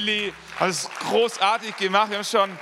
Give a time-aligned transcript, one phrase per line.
[0.00, 2.10] Lilly hat es großartig gemacht.
[2.10, 2.56] Wir haben schon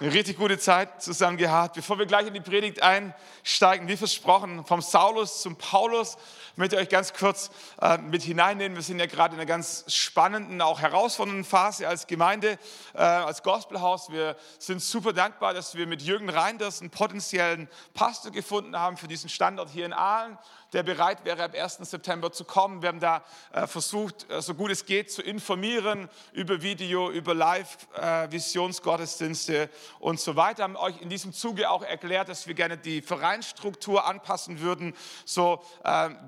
[0.00, 1.76] eine richtig gute Zeit zusammen gehabt.
[1.76, 6.18] Bevor wir gleich in die Predigt einsteigen, wie versprochen, vom Saulus zum Paulus,
[6.56, 7.50] möchte ich euch ganz kurz
[7.80, 8.76] äh, mit hineinnehmen.
[8.76, 12.58] Wir sind ja gerade in einer ganz spannenden, auch herausfordernden Phase als Gemeinde,
[12.92, 14.10] äh, als Gospelhaus.
[14.10, 19.08] Wir sind super dankbar, dass wir mit Jürgen Reinders einen potenziellen Pastor gefunden haben für
[19.08, 20.36] diesen Standort hier in Aalen
[20.72, 21.78] der bereit wäre, am 1.
[21.82, 22.82] September zu kommen.
[22.82, 23.22] Wir haben da
[23.52, 30.20] äh, versucht, äh, so gut es geht, zu informieren über Video, über Live-Visionsgottesdienste äh, und
[30.20, 30.62] so weiter.
[30.62, 34.94] Haben euch in diesem Zuge auch erklärt, dass wir gerne die Vereinsstruktur anpassen würden.
[35.24, 35.60] So,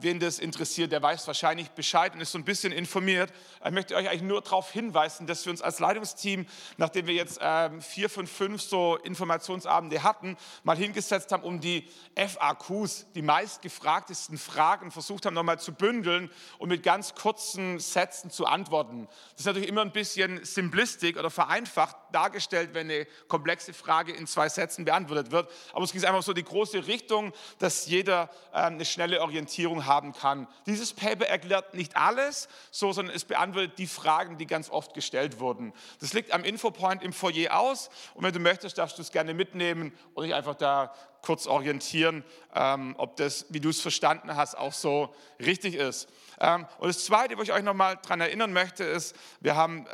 [0.01, 3.33] wen das interessiert, der weiß wahrscheinlich Bescheid und ist so ein bisschen informiert.
[3.65, 7.39] Ich möchte euch eigentlich nur darauf hinweisen, dass wir uns als Leitungsteam, nachdem wir jetzt
[7.41, 14.34] ähm, vier von fünf so Informationsabende hatten, mal hingesetzt haben, um die FAQs, die meistgefragtesten
[14.35, 19.07] wichtigsten Fragen versucht haben, nochmal zu bündeln und mit ganz kurzen Sätzen zu antworten.
[19.33, 24.27] Das ist natürlich immer ein bisschen Simplistik oder vereinfacht dargestellt, wenn eine komplexe Frage in
[24.27, 25.51] zwei Sätzen beantwortet wird.
[25.73, 30.13] Aber es ging einfach so die große Richtung, dass jeder äh, eine schnelle Orientierung haben
[30.13, 30.47] kann.
[30.67, 35.41] Dieses Paper erklärt nicht alles, so, sondern es beantwortet die Fragen, die ganz oft gestellt
[35.41, 35.73] wurden.
[36.01, 39.35] Das liegt am Infopoint im Foyer aus und wenn du möchtest, darfst du es gerne
[39.35, 40.93] mitnehmen und dich einfach da
[41.25, 46.09] kurz orientieren, ähm, ob das, wie du es verstanden hast, auch so richtig ist.
[46.41, 49.87] Ähm, und das Zweite, wo ich euch nochmal daran erinnern möchte, ist, wir haben...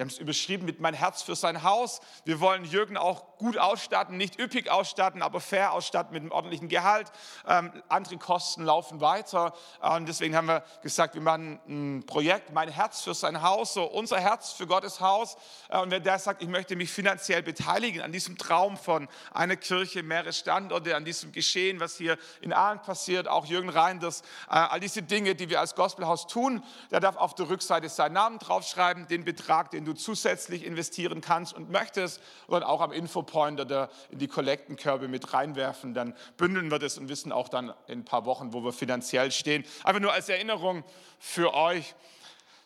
[0.00, 2.00] Wir haben es überschrieben mit mein Herz für sein Haus.
[2.24, 6.70] Wir wollen Jürgen auch gut ausstatten, nicht üppig ausstatten, aber fair ausstatten mit einem ordentlichen
[6.70, 7.12] Gehalt.
[7.46, 9.52] Ähm, andere Kosten laufen weiter.
[9.80, 13.84] Und deswegen haben wir gesagt, wir machen ein Projekt, mein Herz für sein Haus, so
[13.84, 15.36] unser Herz für Gottes Haus.
[15.68, 19.56] Äh, und wer der sagt, ich möchte mich finanziell beteiligen an diesem Traum von einer
[19.56, 24.54] Kirche, mehrere Standorte, an diesem Geschehen, was hier in Aalen passiert, auch Jürgen Reinders, äh,
[24.54, 28.38] all diese Dinge, die wir als Gospelhaus tun, der darf auf der Rückseite seinen Namen
[28.38, 33.60] draufschreiben, den Betrag, den du du zusätzlich investieren kannst und möchtest, und auch am Infopoint
[33.60, 35.94] oder in die Kollektenkörbe mit reinwerfen.
[35.94, 39.30] Dann bündeln wir das und wissen auch dann in ein paar Wochen, wo wir finanziell
[39.32, 39.64] stehen.
[39.84, 40.84] Einfach nur als Erinnerung
[41.18, 41.94] für euch.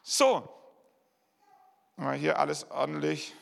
[0.02, 0.48] So,
[1.96, 3.32] mal hier alles ordentlich.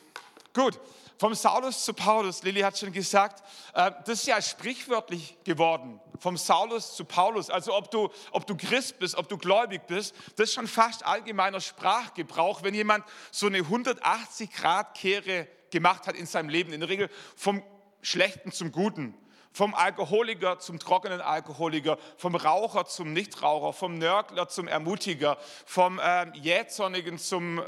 [0.53, 0.79] Gut,
[1.17, 3.43] vom Saulus zu Paulus, Lilly hat schon gesagt,
[3.73, 5.99] äh, das ist ja sprichwörtlich geworden.
[6.19, 7.49] Vom Saulus zu Paulus.
[7.49, 11.05] Also ob du, ob du Christ bist, ob du gläubig bist, das ist schon fast
[11.05, 16.73] allgemeiner Sprachgebrauch, wenn jemand so eine 180-Grad-Kehre gemacht hat in seinem Leben.
[16.73, 17.63] In der Regel vom
[18.01, 19.17] Schlechten zum Guten
[19.55, 26.35] vom Alkoholiker zum trockenen Alkoholiker, vom Raucher zum Nichtraucher, vom Nörgler zum Ermutiger, vom äh,
[26.35, 27.61] Jähzornigen zum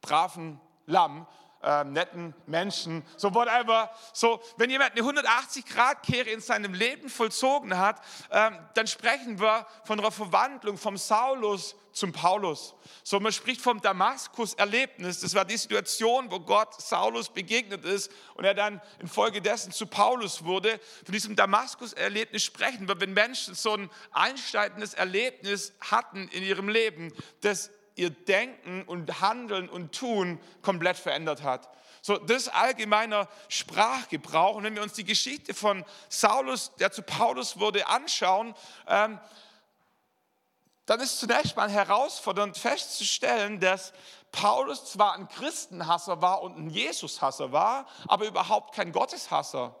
[0.00, 1.26] braven Lamm
[1.62, 3.90] äh, netten Menschen, so whatever.
[4.12, 8.00] So, wenn jemand eine 180-Grad-Kehre in seinem Leben vollzogen hat,
[8.30, 12.74] äh, dann sprechen wir von einer Verwandlung vom Saulus zum Paulus.
[13.04, 15.20] So, man spricht vom Damaskus-Erlebnis.
[15.20, 20.44] Das war die Situation, wo Gott Saulus begegnet ist und er dann infolgedessen zu Paulus
[20.44, 20.80] wurde.
[21.04, 27.12] Von diesem Damaskus-Erlebnis sprechen wir, wenn Menschen so ein einschneidendes Erlebnis hatten in ihrem Leben,
[27.42, 31.68] das ihr Denken und Handeln und Tun komplett verändert hat.
[32.00, 34.56] So, das ist allgemeiner Sprachgebrauch.
[34.56, 38.54] Und wenn wir uns die Geschichte von Saulus, der zu Paulus wurde, anschauen,
[38.88, 39.20] ähm,
[40.86, 43.92] dann ist zunächst mal herausfordernd festzustellen, dass
[44.32, 49.76] Paulus zwar ein Christenhasser war und ein Jesushasser war, aber überhaupt kein Gotteshasser.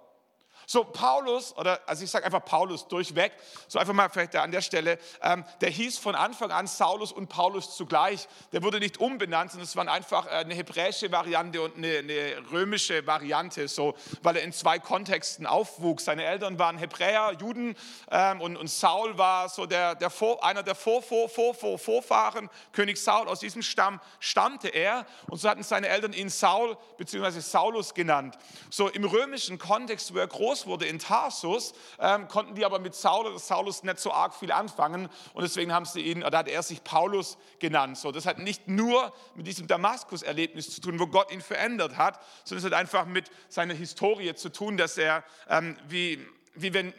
[0.72, 3.32] So Paulus, oder also ich sage einfach Paulus durchweg,
[3.68, 7.28] so einfach mal vielleicht an der Stelle, ähm, der hieß von Anfang an Saulus und
[7.28, 8.26] Paulus zugleich.
[8.52, 12.50] Der wurde nicht umbenannt, sondern es war einfach äh, eine hebräische Variante und eine, eine,
[12.50, 16.06] römische Variante, so, weil er in zwei Kontexten aufwuchs.
[16.06, 17.76] Seine Eltern waren Hebräer, Juden
[18.10, 21.78] ähm, und, und, Saul war so der, der Vor, einer der Vor, Vor, Vor, Vor,
[21.78, 23.28] Vorfahren, König Saul.
[23.28, 27.40] Aus diesem Stamm stammte er und so hatten seine Eltern ihn Saul bzw.
[27.40, 28.38] Saulus genannt.
[28.70, 32.94] So im römischen Kontext, wo er groß wurde in Tarsus, ähm, konnten die aber mit
[32.94, 36.48] Saul oder Saulus nicht so arg viel anfangen und deswegen haben sie ihn, oder hat
[36.48, 37.98] er sich Paulus genannt.
[37.98, 42.20] So, das hat nicht nur mit diesem Damaskus-Erlebnis zu tun, wo Gott ihn verändert hat,
[42.44, 46.24] sondern es hat einfach mit seiner Historie zu tun, dass er, ähm, wie,
[46.54, 46.92] wie wenn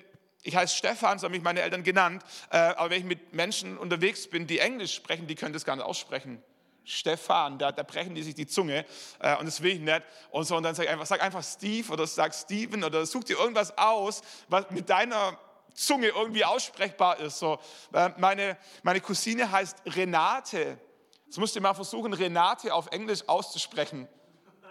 [0.43, 3.77] ich heiße Stefan, so haben mich meine Eltern genannt, äh, aber wenn ich mit Menschen
[3.77, 6.43] unterwegs bin, die Englisch sprechen, die können das gar nicht aussprechen.
[6.85, 8.85] Stefan, da, da, brechen die sich die Zunge
[9.19, 10.01] äh, und das will ich nicht.
[10.31, 13.37] Und, so, und dann sag einfach, sag einfach Steve oder sag Steven oder such dir
[13.37, 15.37] irgendwas aus, was mit deiner
[15.73, 17.39] Zunge irgendwie aussprechbar ist.
[17.39, 17.59] So,
[17.93, 20.77] äh, meine, meine Cousine heißt Renate.
[21.25, 24.07] Jetzt musst du mal versuchen, Renate auf Englisch auszusprechen.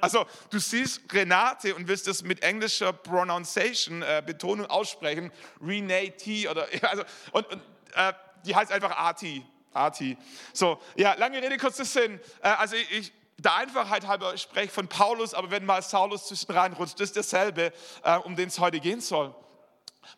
[0.00, 5.32] Also du siehst Renate und willst das mit englischer Pronunciation, äh, Betonung aussprechen.
[5.60, 7.62] Renate oder also, und, und
[7.94, 8.12] äh,
[8.44, 9.46] die heißt einfach Arti.
[9.72, 10.16] Arti.
[10.52, 12.20] So, ja, lange Rede, kurzer Sinn.
[12.42, 17.00] Äh, also ich, der Einfachheit halber spreche von Paulus, aber wenn mal Saulus zwischen reinrutscht,
[17.00, 17.72] ist dasselbe,
[18.04, 19.34] äh, um den es heute gehen soll.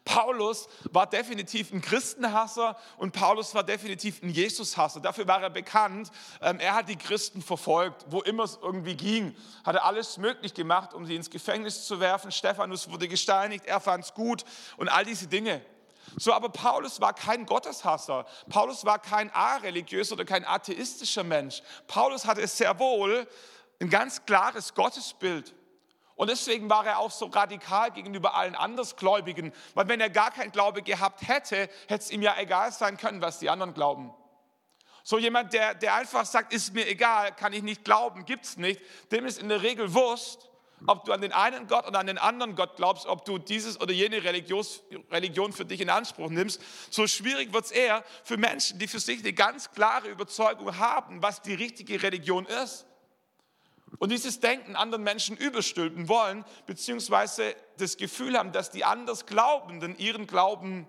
[0.05, 5.01] Paulus war definitiv ein Christenhasser und Paulus war definitiv ein Jesushasser.
[5.01, 6.11] Dafür war er bekannt.
[6.41, 9.37] Ähm, er hat die Christen verfolgt, wo immer es irgendwie ging.
[9.65, 12.33] Hat er alles möglich gemacht, um sie ins Gefängnis zu werfen.
[12.33, 14.45] Stephanus wurde gesteinigt, er fand es gut
[14.77, 15.63] und all diese Dinge.
[16.17, 18.27] So, aber Paulus war kein Gotteshasser.
[18.49, 21.63] Paulus war kein areligiöser oder kein atheistischer Mensch.
[21.87, 23.27] Paulus hatte sehr wohl
[23.81, 25.55] ein ganz klares Gottesbild.
[26.17, 30.53] Und deswegen war er auch so radikal gegenüber allen Andersgläubigen, weil wenn er gar kein
[30.53, 34.15] Glaube gehabt hätte, hätte es ihm ja egal sein können, was die anderen glauben.
[35.03, 38.57] So jemand, der, der einfach sagt, ist mir egal, kann ich nicht glauben, gibt es
[38.57, 38.81] nicht,
[39.11, 40.49] dem ist in der Regel Wurst,
[40.87, 43.81] ob du an den einen Gott oder an den anderen Gott glaubst, ob du dieses
[43.81, 46.61] oder jene Religios, Religion für dich in Anspruch nimmst.
[46.91, 51.23] So schwierig wird es eher für Menschen, die für sich eine ganz klare Überzeugung haben,
[51.23, 52.87] was die richtige Religion ist
[53.99, 60.27] und dieses Denken anderen Menschen überstülpen wollen, beziehungsweise das Gefühl haben, dass die Andersglaubenden ihren
[60.27, 60.87] Glauben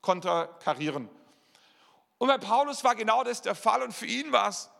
[0.00, 1.08] konterkarieren.
[2.18, 4.70] Und bei Paulus war genau das der Fall und für ihn war es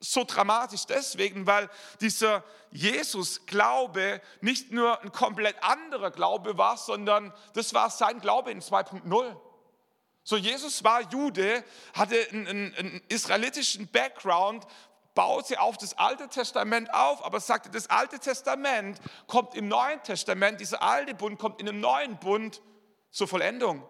[0.00, 1.70] so dramatisch deswegen, weil
[2.00, 8.60] dieser Jesus-Glaube nicht nur ein komplett anderer Glaube war, sondern das war sein Glaube in
[8.60, 9.36] 2.0.
[10.24, 11.62] So, Jesus war Jude,
[11.94, 14.66] hatte einen, einen, israelitischen Background,
[15.14, 20.02] baut sie auf das Alte Testament auf, aber sagte, das Alte Testament kommt im Neuen
[20.02, 22.62] Testament, dieser alte Bund kommt in einem neuen Bund
[23.10, 23.86] zur Vollendung.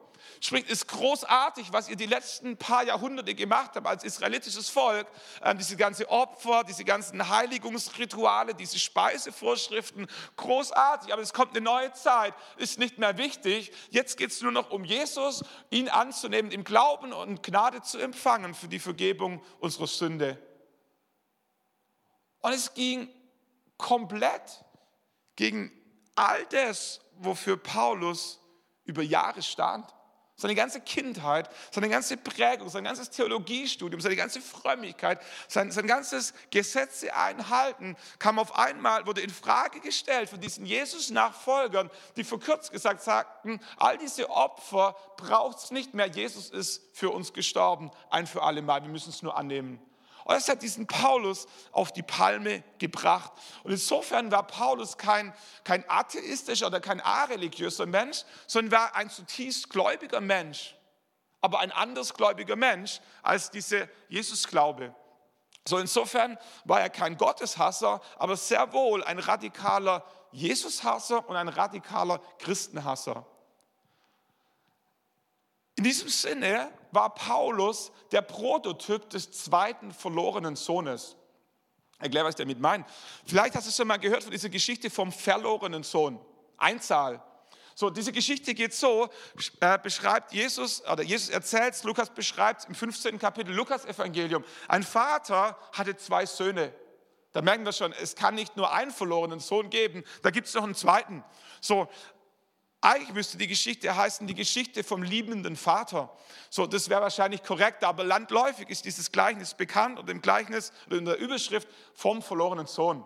[0.46, 5.06] Sprich, ist großartig, was ihr die letzten paar Jahrhunderte gemacht habt als israelitisches Volk.
[5.42, 10.06] Ähm, diese ganze Opfer, diese ganzen Heiligungsrituale, diese Speisevorschriften,
[10.36, 11.14] großartig.
[11.14, 13.72] Aber es kommt eine neue Zeit, ist nicht mehr wichtig.
[13.88, 18.52] Jetzt geht es nur noch um Jesus, ihn anzunehmen, im Glauben und Gnade zu empfangen
[18.52, 20.36] für die Vergebung unserer Sünde.
[22.40, 23.08] Und es ging
[23.78, 24.62] komplett
[25.36, 25.72] gegen
[26.16, 28.40] all das, wofür Paulus
[28.84, 29.86] über Jahre stand.
[30.36, 36.34] Seine ganze Kindheit, seine ganze Prägung, sein ganzes Theologiestudium, seine ganze Frömmigkeit, sein, sein ganzes
[36.50, 42.72] Gesetze einhalten, kam auf einmal, wurde in Frage gestellt von diesen Jesus-Nachfolgern, die vor kurz
[42.72, 46.08] gesagt sagten, all diese Opfer braucht es nicht mehr.
[46.08, 48.82] Jesus ist für uns gestorben, ein für alle Mal.
[48.82, 49.80] Wir müssen es nur annehmen.
[50.24, 53.32] Und das hat diesen Paulus auf die Palme gebracht.
[53.62, 55.34] Und insofern war Paulus kein,
[55.64, 60.74] kein atheistischer oder kein areligiöser Mensch, sondern war ein zutiefst gläubiger Mensch.
[61.42, 64.94] Aber ein andersgläubiger Mensch als diese Jesusglaube.
[65.66, 72.18] So insofern war er kein Gotteshasser, aber sehr wohl ein radikaler Jesushasser und ein radikaler
[72.38, 73.26] Christenhasser.
[75.76, 81.16] In diesem Sinne war Paulus der Prototyp des zweiten verlorenen Sohnes.
[81.98, 82.84] Ich erkläre, was ich damit meine.
[83.26, 86.20] Vielleicht hast du schon mal gehört von dieser Geschichte vom verlorenen Sohn.
[86.56, 87.22] Einzahl.
[87.76, 89.08] So, diese Geschichte geht so,
[89.60, 93.18] äh, beschreibt Jesus, oder Jesus erzählt Lukas beschreibt es im 15.
[93.18, 94.44] Kapitel Lukas Evangelium.
[94.68, 96.72] Ein Vater hatte zwei Söhne.
[97.32, 100.54] Da merken wir schon, es kann nicht nur einen verlorenen Sohn geben, da gibt es
[100.54, 101.24] noch einen zweiten.
[101.60, 101.88] So,
[102.84, 106.14] eigentlich müsste die Geschichte heißen, die Geschichte vom liebenden Vater.
[106.50, 110.98] So, das wäre wahrscheinlich korrekt, aber landläufig ist dieses Gleichnis bekannt und im Gleichnis oder
[110.98, 113.02] in der Überschrift vom verlorenen Sohn.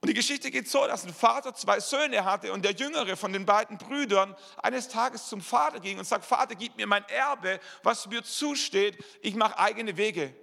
[0.00, 3.34] Und die Geschichte geht so, dass ein Vater zwei Söhne hatte und der jüngere von
[3.34, 7.60] den beiden Brüdern eines Tages zum Vater ging und sagt, Vater, gib mir mein Erbe,
[7.82, 10.34] was mir zusteht, ich mache eigene Wege.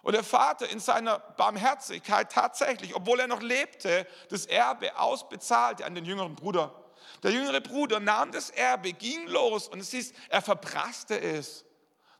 [0.00, 5.94] Und der Vater in seiner Barmherzigkeit tatsächlich, obwohl er noch lebte, das Erbe ausbezahlte an
[5.94, 6.85] den jüngeren Bruder.
[7.22, 11.64] Der jüngere Bruder nahm das Erbe, ging los und es hieß, er verprasste es.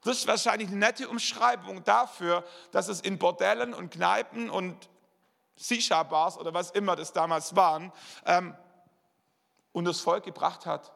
[0.03, 4.89] Das ist wahrscheinlich eine nette Umschreibung dafür, dass es in Bordellen und Kneipen und
[5.57, 7.93] Shisha-Bars oder was immer das damals waren,
[8.25, 8.57] ähm,
[9.73, 10.93] und das Volk gebracht hat.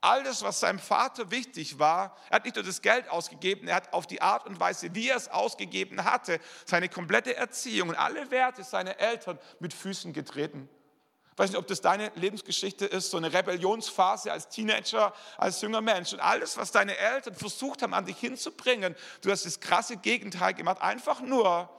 [0.00, 3.92] Alles, was seinem Vater wichtig war, er hat nicht nur das Geld ausgegeben, er hat
[3.92, 8.30] auf die Art und Weise, wie er es ausgegeben hatte, seine komplette Erziehung und alle
[8.30, 10.68] Werte seiner Eltern mit Füßen getreten.
[11.38, 15.80] Ich weiß nicht, ob das deine Lebensgeschichte ist, so eine Rebellionsphase als Teenager, als junger
[15.80, 16.12] Mensch.
[16.12, 20.54] Und alles, was deine Eltern versucht haben, an dich hinzubringen, du hast das krasse Gegenteil
[20.54, 21.70] gemacht, einfach nur,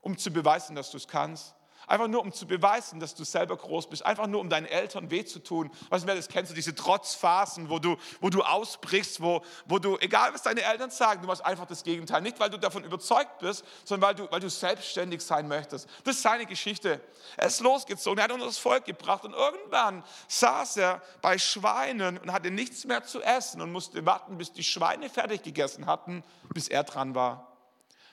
[0.00, 1.56] um zu beweisen, dass du es kannst.
[1.92, 5.10] Einfach nur um zu beweisen, dass du selber groß bist, einfach nur um deinen Eltern
[5.10, 5.70] weh zu tun.
[5.90, 9.98] Was mir das kennst du, diese Trotzphasen, wo du, wo du ausbrichst, wo, wo du,
[9.98, 12.22] egal was deine Eltern sagen, du machst einfach das Gegenteil.
[12.22, 15.86] Nicht, weil du davon überzeugt bist, sondern weil du, weil du selbstständig sein möchtest.
[16.04, 16.98] Das ist seine Geschichte.
[17.36, 22.16] Er ist losgezogen, er hat uns das Volk gebracht und irgendwann saß er bei Schweinen
[22.16, 26.24] und hatte nichts mehr zu essen und musste warten, bis die Schweine fertig gegessen hatten,
[26.54, 27.51] bis er dran war.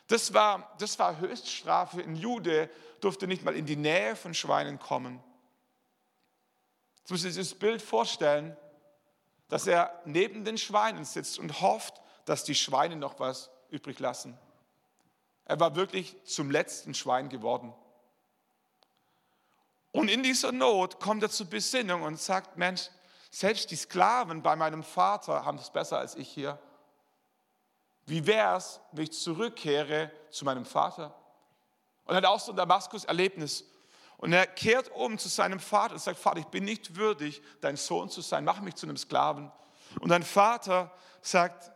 [0.10, 2.02] Das war, das war Höchststrafe.
[2.02, 5.24] Ein Jude durfte nicht mal in die Nähe von Schweinen kommen.
[7.00, 8.58] Jetzt muss ich das Bild vorstellen,
[9.50, 14.38] dass er neben den Schweinen sitzt und hofft, dass die Schweine noch was übrig lassen.
[15.46, 17.72] Er war wirklich zum letzten Schwein geworden.
[19.92, 22.90] Und in dieser Not kommt er zur Besinnung und sagt, Mensch,
[23.30, 26.58] selbst die Sklaven bei meinem Vater haben es besser als ich hier.
[28.10, 31.16] Wie wäre es, wenn ich zurückkehre zu meinem Vater?
[32.06, 33.66] Und er hat auch so ein Damaskus-Erlebnis.
[34.18, 37.78] Und er kehrt um zu seinem Vater und sagt, Vater, ich bin nicht würdig, dein
[37.78, 39.52] Sohn zu sein, mach mich zu einem Sklaven.
[40.00, 41.72] Und dein Vater sagt,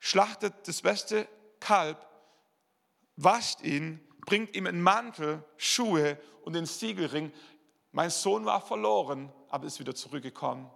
[0.00, 1.26] schlachtet das beste
[1.60, 1.98] Kalb,
[3.16, 7.32] wascht ihn, bringt ihm einen Mantel, Schuhe und den Siegelring.
[7.90, 10.70] Mein Sohn war verloren, aber ist wieder zurückgekommen.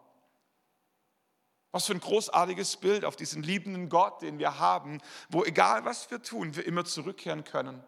[1.73, 6.11] Was für ein großartiges Bild auf diesen liebenden Gott, den wir haben, wo egal was
[6.11, 7.83] wir tun, wir immer zurückkehren können.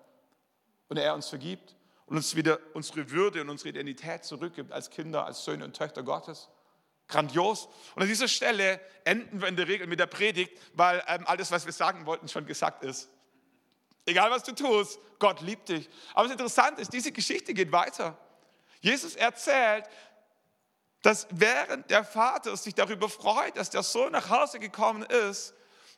[0.89, 1.75] Und er uns vergibt
[2.07, 6.03] und uns wieder unsere Würde und unsere Identität zurückgibt als Kinder, als Söhne und Töchter
[6.03, 6.49] Gottes.
[7.09, 7.69] Grandios.
[7.95, 11.51] Und an dieser Stelle enden wir in der Regel mit der Predigt, weil ähm, alles,
[11.51, 13.11] was wir sagen wollten, schon gesagt ist.
[14.07, 15.89] Egal was du tust, Gott liebt dich.
[16.15, 18.19] Aber was interessant ist, diese Geschichte geht weiter.
[18.81, 19.85] Jesus erzählt,
[21.03, 25.53] dass während der Vater sich darüber freut, dass der Sohn nach Hause gekommen ist,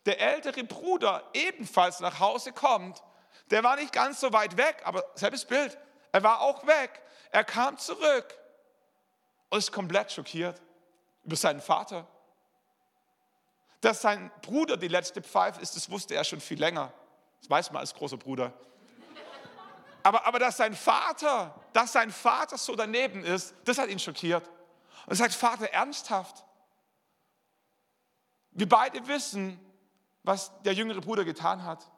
[0.07, 3.03] der ältere Bruder ebenfalls nach Hause kommt.
[3.51, 5.79] Der war nicht ganz so weit weg, aber selbes Bild.
[6.13, 7.03] Er war auch weg.
[7.31, 8.39] Er kam zurück
[9.51, 10.61] und ist komplett schockiert
[11.23, 12.07] über seinen Vater.
[13.81, 16.93] Dass sein Bruder die letzte Pfeife ist, das wusste er schon viel länger.
[17.41, 18.53] Das weiß man als großer Bruder.
[20.03, 24.49] Aber, aber dass sein Vater, dass sein Vater so daneben ist, das hat ihn schockiert.
[25.07, 26.45] Und sagt, Vater, ernsthaft.
[28.53, 29.61] Wir beide wissen,
[30.23, 31.91] was der jüngere Bruder getan hat.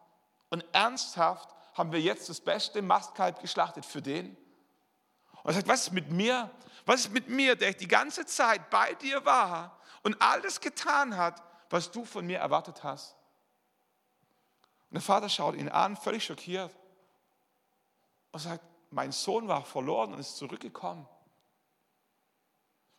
[0.51, 4.37] Und ernsthaft haben wir jetzt das beste Mastkalb geschlachtet für den.
[5.43, 6.51] Und er sagt, was ist mit mir?
[6.87, 11.17] Was ist mit mir, der ich die ganze Zeit bei dir war und alles getan
[11.17, 13.17] hat, was du von mir erwartet hast?
[14.91, 16.75] Und der Vater schaut ihn an, völlig schockiert
[18.31, 21.07] und sagt, mein Sohn war verloren und ist zurückgekommen.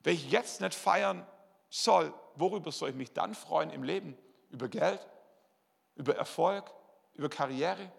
[0.08, 1.28] Wenn ich jetzt nicht feiern
[1.70, 4.18] soll, worüber soll ich mich dann freuen im Leben?
[4.50, 5.06] Über Geld?
[5.96, 6.74] Über Erfolg?
[7.16, 7.92] Über Karriere?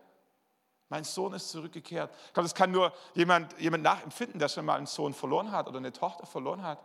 [0.88, 2.10] Mein Sohn ist zurückgekehrt.
[2.28, 5.68] Ich glaube, das kann nur jemand, jemand nachempfinden, der schon mal einen Sohn verloren hat
[5.68, 6.82] oder eine Tochter verloren hat.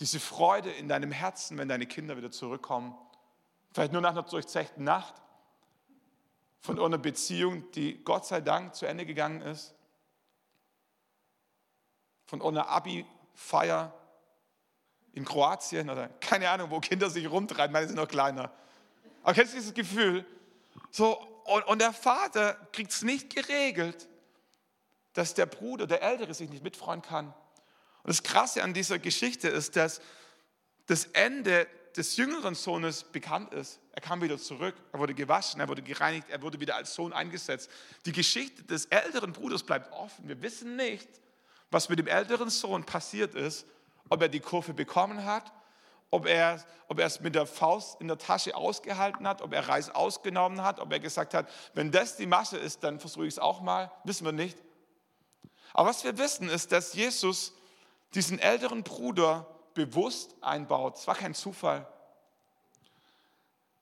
[0.00, 2.94] Diese Freude in deinem Herzen, wenn deine Kinder wieder zurückkommen.
[3.72, 5.14] Vielleicht nur nach einer durchzechten Nacht
[6.60, 9.74] von einer Beziehung, die Gott sei Dank zu Ende gegangen ist.
[12.26, 13.92] Von einer Abi Feier
[15.12, 18.50] in Kroatien oder keine Ahnung, wo Kinder sich rumtreiben, meine sind noch kleiner.
[19.22, 20.24] Aber kennst du dieses Gefühl?
[20.90, 24.08] So, und, und der Vater kriegt es nicht geregelt,
[25.12, 27.26] dass der Bruder, der Ältere, sich nicht mitfreuen kann.
[27.26, 30.00] Und das Krasse an dieser Geschichte ist, dass
[30.86, 33.80] das Ende des jüngeren Sohnes bekannt ist.
[33.92, 37.12] Er kam wieder zurück, er wurde gewaschen, er wurde gereinigt, er wurde wieder als Sohn
[37.12, 37.70] eingesetzt.
[38.04, 40.26] Die Geschichte des älteren Bruders bleibt offen.
[40.28, 41.08] Wir wissen nicht,
[41.70, 43.66] was mit dem älteren Sohn passiert ist,
[44.08, 45.52] ob er die Kurve bekommen hat,
[46.10, 49.68] ob er, ob er es mit der Faust in der Tasche ausgehalten hat, ob er
[49.68, 53.34] Reis ausgenommen hat, ob er gesagt hat, wenn das die Masse ist, dann versuche ich
[53.34, 54.58] es auch mal, wissen wir nicht.
[55.72, 57.54] Aber was wir wissen ist, dass Jesus
[58.14, 60.96] diesen älteren Bruder bewusst einbaut.
[60.96, 61.86] Es war kein Zufall.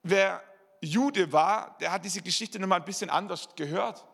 [0.02, 0.42] Wer
[0.80, 4.06] Jude war, der hat diese Geschichte nochmal ein bisschen anders gehört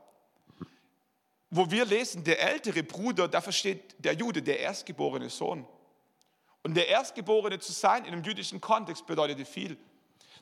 [1.50, 5.66] wo wir lesen, der ältere Bruder, da versteht der Jude, der erstgeborene Sohn.
[6.62, 9.78] Und der Erstgeborene zu sein in einem jüdischen Kontext bedeutete viel.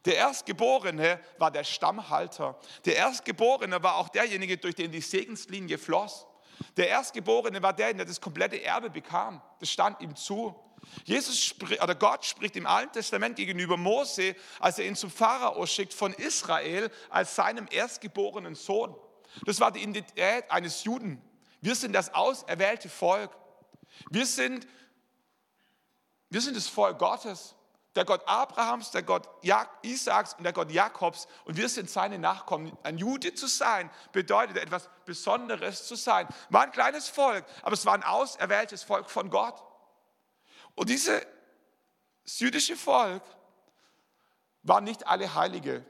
[0.04, 2.58] Der Erstgeborene war der Stammhalter.
[2.84, 6.26] Der Erstgeborene war auch derjenige, durch den die Segenslinie floss.
[6.76, 9.42] Der Erstgeborene war der, der das komplette Erbe bekam.
[9.60, 10.54] Das stand ihm zu.
[11.04, 15.92] Jesus oder Gott spricht im Alten Testament gegenüber Mose, als er ihn zum Pharao schickt,
[15.92, 18.94] von Israel als seinem erstgeborenen Sohn.
[19.44, 21.22] Das war die Identität eines Juden.
[21.60, 23.30] Wir sind das auserwählte Volk.
[24.10, 24.66] Wir sind,
[26.30, 27.56] wir sind das Volk Gottes.
[27.96, 29.28] der Gott Abrahams, der Gott
[29.82, 32.76] Isaaks und der Gott Jakobs und wir sind seine Nachkommen.
[32.82, 36.28] Ein Jude zu sein bedeutet etwas Besonderes zu sein.
[36.50, 39.62] War ein kleines Volk, aber es war ein auserwähltes Volk von Gott.
[40.74, 41.22] Und dieses
[42.26, 43.22] jüdische Volk
[44.62, 45.84] waren nicht alle Heilige.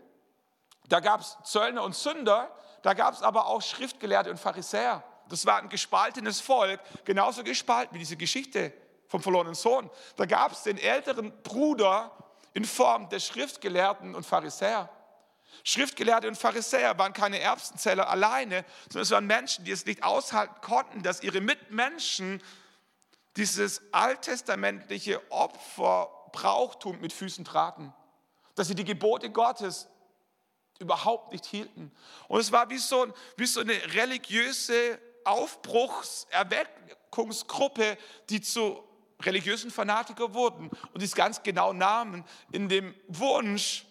[0.88, 2.54] Da gab es Zöllner und Sünder,
[2.86, 5.02] da gab es aber auch Schriftgelehrte und Pharisäer.
[5.28, 8.72] Das war ein gespaltenes Volk, genauso gespalten wie diese Geschichte
[9.08, 9.90] vom verlorenen Sohn.
[10.14, 12.12] Da gab es den älteren Bruder
[12.54, 14.88] in Form der Schriftgelehrten und Pharisäer.
[15.64, 20.60] Schriftgelehrte und Pharisäer waren keine Erbsenzähler alleine, sondern es waren Menschen, die es nicht aushalten
[20.60, 22.40] konnten, dass ihre Mitmenschen
[23.36, 27.92] dieses alttestamentliche Opferbrauchtum mit Füßen traten,
[28.54, 29.88] dass sie die Gebote Gottes
[30.78, 31.90] überhaupt nicht hielten.
[32.28, 37.98] Und es war wie so, wie so eine religiöse Aufbruchserweckungsgruppe,
[38.30, 38.86] die zu
[39.22, 43.86] religiösen Fanatiker wurden und dies ganz genau nahmen in dem Wunsch,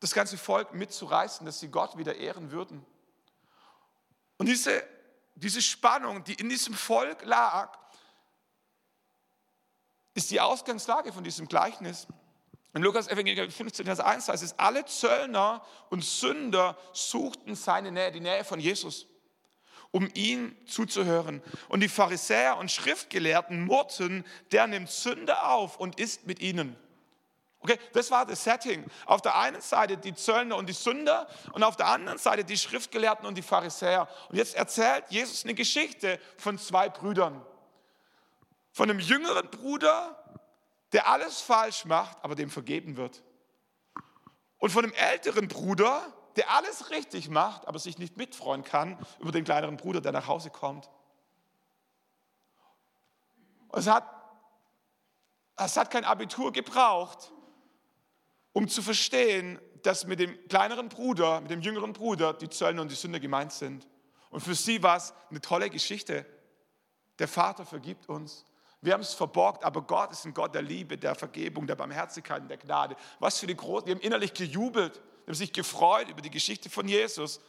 [0.00, 2.84] das ganze Volk mitzureißen, dass sie Gott wieder ehren würden.
[4.38, 4.82] Und diese,
[5.34, 7.76] diese Spannung, die in diesem Volk lag,
[10.14, 12.06] ist die Ausgangslage von diesem Gleichnis.
[12.76, 18.12] In Lukas Evangelium 15, Vers 1 heißt es, alle Zöllner und Sünder suchten seine Nähe,
[18.12, 19.06] die Nähe von Jesus
[19.92, 21.42] um ihm zuzuhören.
[21.70, 26.76] Und die Pharisäer und Schriftgelehrten murrten, der nimmt Sünde auf und isst mit ihnen.
[27.60, 28.84] Okay, das war das Setting.
[29.06, 32.58] Auf der einen Seite die Zöllner und die Sünder und auf der anderen Seite die
[32.58, 34.06] Schriftgelehrten und die Pharisäer.
[34.28, 37.40] Und jetzt erzählt Jesus eine Geschichte von zwei Brüdern.
[38.70, 40.22] Von einem jüngeren Bruder,
[40.92, 43.22] der alles falsch macht, aber dem vergeben wird.
[44.58, 49.32] Und von einem älteren Bruder, der alles richtig macht, aber sich nicht mitfreuen kann über
[49.32, 50.88] den kleineren Bruder, der nach Hause kommt.
[53.72, 54.04] Es hat,
[55.56, 57.32] es hat kein Abitur gebraucht,
[58.52, 62.90] um zu verstehen, dass mit dem kleineren Bruder, mit dem jüngeren Bruder die Zöllner und
[62.90, 63.86] die Sünder gemeint sind.
[64.30, 66.26] Und für sie war es eine tolle Geschichte.
[67.18, 68.44] Der Vater vergibt uns.
[68.80, 72.42] Wir haben es verborgt, aber Gott ist ein Gott der Liebe, der Vergebung, der Barmherzigkeit
[72.42, 72.96] und der Gnade.
[73.18, 76.86] Was für die großen, wir haben innerlich gejubelt, haben sich gefreut über die Geschichte von
[76.86, 77.40] Jesus.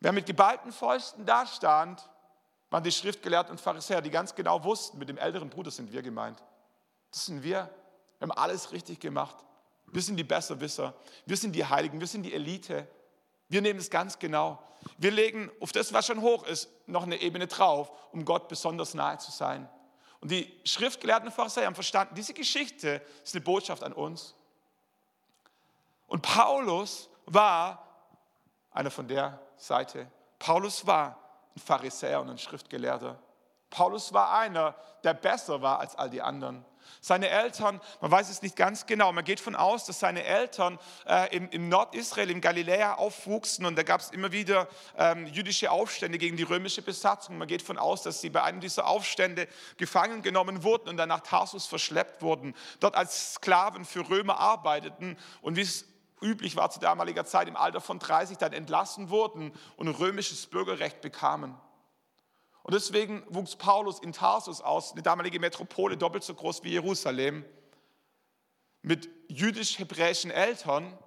[0.00, 2.08] Wer mit geballten Fäusten dastand,
[2.70, 6.02] waren die Schriftgelehrten und Pharisäer, die ganz genau wussten, mit dem älteren Bruder sind wir
[6.02, 6.42] gemeint.
[7.12, 7.70] Das sind wir.
[8.18, 9.36] Wir haben alles richtig gemacht.
[9.86, 10.94] Wir sind die Besserwisser.
[11.24, 12.00] Wir sind die Heiligen.
[12.00, 12.86] Wir sind die Elite.
[13.48, 14.62] Wir nehmen es ganz genau.
[14.98, 18.94] Wir legen auf das, was schon hoch ist, noch eine Ebene drauf, um Gott besonders
[18.94, 19.68] nahe zu sein.
[20.20, 24.34] Und die Schriftgelehrten Pharisäer haben verstanden, diese Geschichte ist eine Botschaft an uns.
[26.06, 27.86] Und Paulus war
[28.70, 30.10] einer von der Seite.
[30.38, 31.18] Paulus war
[31.54, 33.18] ein Pharisäer und ein Schriftgelehrter.
[33.70, 36.64] Paulus war einer, der besser war als all die anderen.
[37.00, 40.78] Seine Eltern, man weiß es nicht ganz genau, man geht von aus, dass seine Eltern
[41.06, 45.70] äh, im, im, Nordisrael, im Galiläa aufwuchsen und da gab es immer wieder ähm, jüdische
[45.70, 47.38] Aufstände gegen die römische Besatzung.
[47.38, 51.08] Man geht von aus, dass sie bei einem dieser Aufstände gefangen genommen wurden und dann
[51.08, 55.84] nach Tarsus verschleppt wurden, dort als Sklaven für Römer arbeiteten und wie es
[56.22, 61.00] üblich war zu damaliger Zeit, im Alter von 30 dann entlassen wurden und römisches Bürgerrecht
[61.00, 61.54] bekamen.
[62.66, 67.44] Und deswegen wuchs Paulus in Tarsus aus, eine damalige Metropole doppelt so groß wie Jerusalem,
[68.82, 70.98] mit jüdisch-hebräischen Eltern,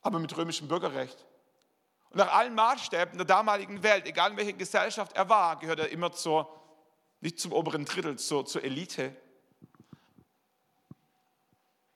[0.00, 1.26] aber mit römischem Bürgerrecht.
[2.08, 5.90] Und nach allen Maßstäben der damaligen Welt, egal in welcher Gesellschaft er war, gehört er
[5.90, 6.48] immer zur,
[7.20, 9.14] nicht zum oberen Drittel, zur, zur Elite.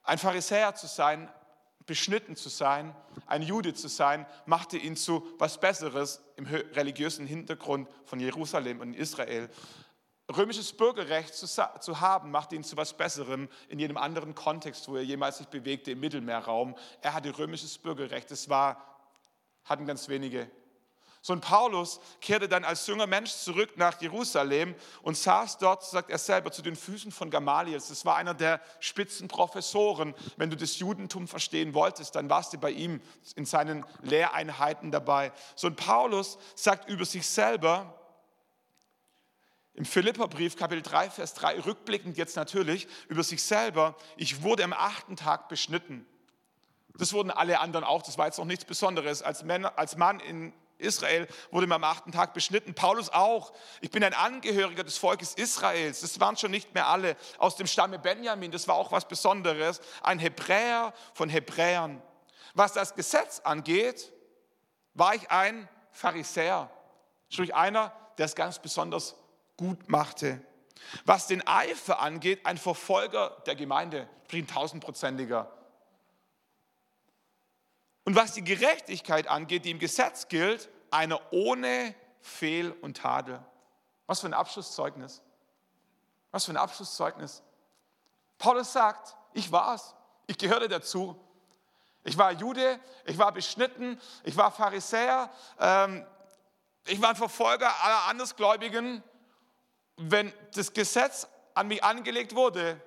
[0.02, 1.32] Ein Pharisäer zu sein,
[1.90, 2.94] beschnitten zu sein,
[3.26, 8.94] ein Jude zu sein, machte ihn zu was Besseres im religiösen Hintergrund von Jerusalem und
[8.94, 9.50] Israel.
[10.32, 14.94] Römisches Bürgerrecht zu, zu, haben, machte ihn zu was Besserem in jedem anderen Kontext, wo
[14.94, 16.76] er jemals sich bewegte, im Mittelmeerraum.
[17.02, 18.30] Er hatte römisches Bürgerrecht.
[18.30, 19.00] Das war,
[19.64, 20.48] hatten ganz wenige.
[21.22, 26.10] So ein Paulus kehrte dann als junger Mensch zurück nach Jerusalem und saß dort, sagt
[26.10, 27.74] er selber, zu den Füßen von Gamaliel.
[27.74, 30.14] Das war einer der Spitzenprofessoren.
[30.38, 33.02] Wenn du das Judentum verstehen wolltest, dann warst du bei ihm
[33.36, 35.32] in seinen Lehreinheiten dabei.
[35.56, 37.94] So ein Paulus sagt über sich selber,
[39.74, 44.72] im Philipperbrief, Kapitel 3, Vers 3, rückblickend jetzt natürlich, über sich selber, ich wurde am
[44.72, 46.06] achten Tag beschnitten.
[46.98, 49.22] Das wurden alle anderen auch, das war jetzt noch nichts Besonderes.
[49.22, 52.74] Als, Männer, als Mann in Israel wurde mir am achten Tag beschnitten.
[52.74, 53.52] Paulus auch.
[53.80, 56.00] Ich bin ein Angehöriger des Volkes Israels.
[56.00, 58.50] Das waren schon nicht mehr alle aus dem Stamme Benjamin.
[58.50, 59.80] Das war auch was Besonderes.
[60.02, 62.02] Ein Hebräer von Hebräern.
[62.54, 64.12] Was das Gesetz angeht,
[64.94, 66.70] war ich ein Pharisäer.
[67.28, 69.14] Sprich einer, der es ganz besonders
[69.56, 70.42] gut machte.
[71.04, 75.52] Was den Eifer angeht, ein Verfolger der Gemeinde, sprich ein tausendprozentiger.
[78.10, 83.40] Und was die Gerechtigkeit angeht, die im Gesetz gilt, einer ohne Fehl und Tadel.
[84.08, 85.22] Was für ein Abschlusszeugnis.
[86.32, 87.40] Was für ein Abschlusszeugnis.
[88.36, 89.94] Paulus sagt, ich war's,
[90.26, 91.14] ich gehörte dazu.
[92.02, 96.04] Ich war Jude, ich war beschnitten, ich war Pharisäer, ähm,
[96.86, 99.04] ich war ein Verfolger aller Andersgläubigen.
[99.98, 102.82] Wenn das Gesetz an mich angelegt wurde,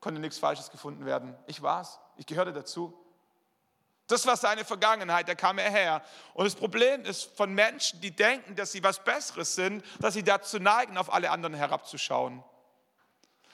[0.00, 1.38] konnte nichts Falsches gefunden werden.
[1.46, 3.03] Ich war's, ich gehörte dazu.
[4.06, 6.02] Das war seine Vergangenheit, da kam er her.
[6.34, 10.22] Und das Problem ist von Menschen, die denken, dass sie was Besseres sind, dass sie
[10.22, 12.44] dazu neigen, auf alle anderen herabzuschauen.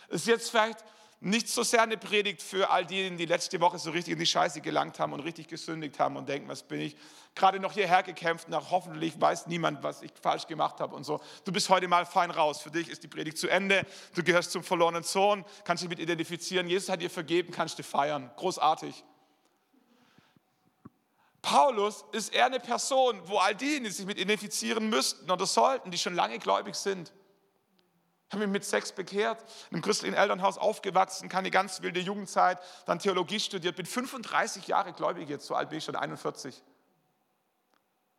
[0.09, 0.85] Ist jetzt vielleicht
[1.21, 4.27] nicht so sehr eine Predigt für all diejenigen, die letzte Woche so richtig in die
[4.27, 6.97] Scheiße gelangt haben und richtig gesündigt haben und denken, was bin ich?
[7.35, 11.21] Gerade noch hierher gekämpft, nach hoffentlich weiß niemand, was ich falsch gemacht habe und so.
[11.45, 12.63] Du bist heute mal fein raus.
[12.63, 13.87] Für dich ist die Predigt zu Ende.
[14.15, 16.67] Du gehörst zum verlorenen Sohn, kannst dich mit identifizieren.
[16.67, 18.31] Jesus hat dir vergeben, kannst du feiern.
[18.37, 19.05] Großartig.
[21.43, 25.91] Paulus ist eher eine Person, wo all diejenigen, die sich mit identifizieren müssten oder sollten,
[25.91, 27.13] die schon lange gläubig sind.
[28.29, 32.99] Ich habe mich mit Sex bekehrt, einem christlichen Elternhaus aufgewachsen, keine ganz wilde Jugendzeit, dann
[32.99, 36.63] Theologie studiert, bin 35 Jahre gläubig jetzt, so alt bin ich schon 41.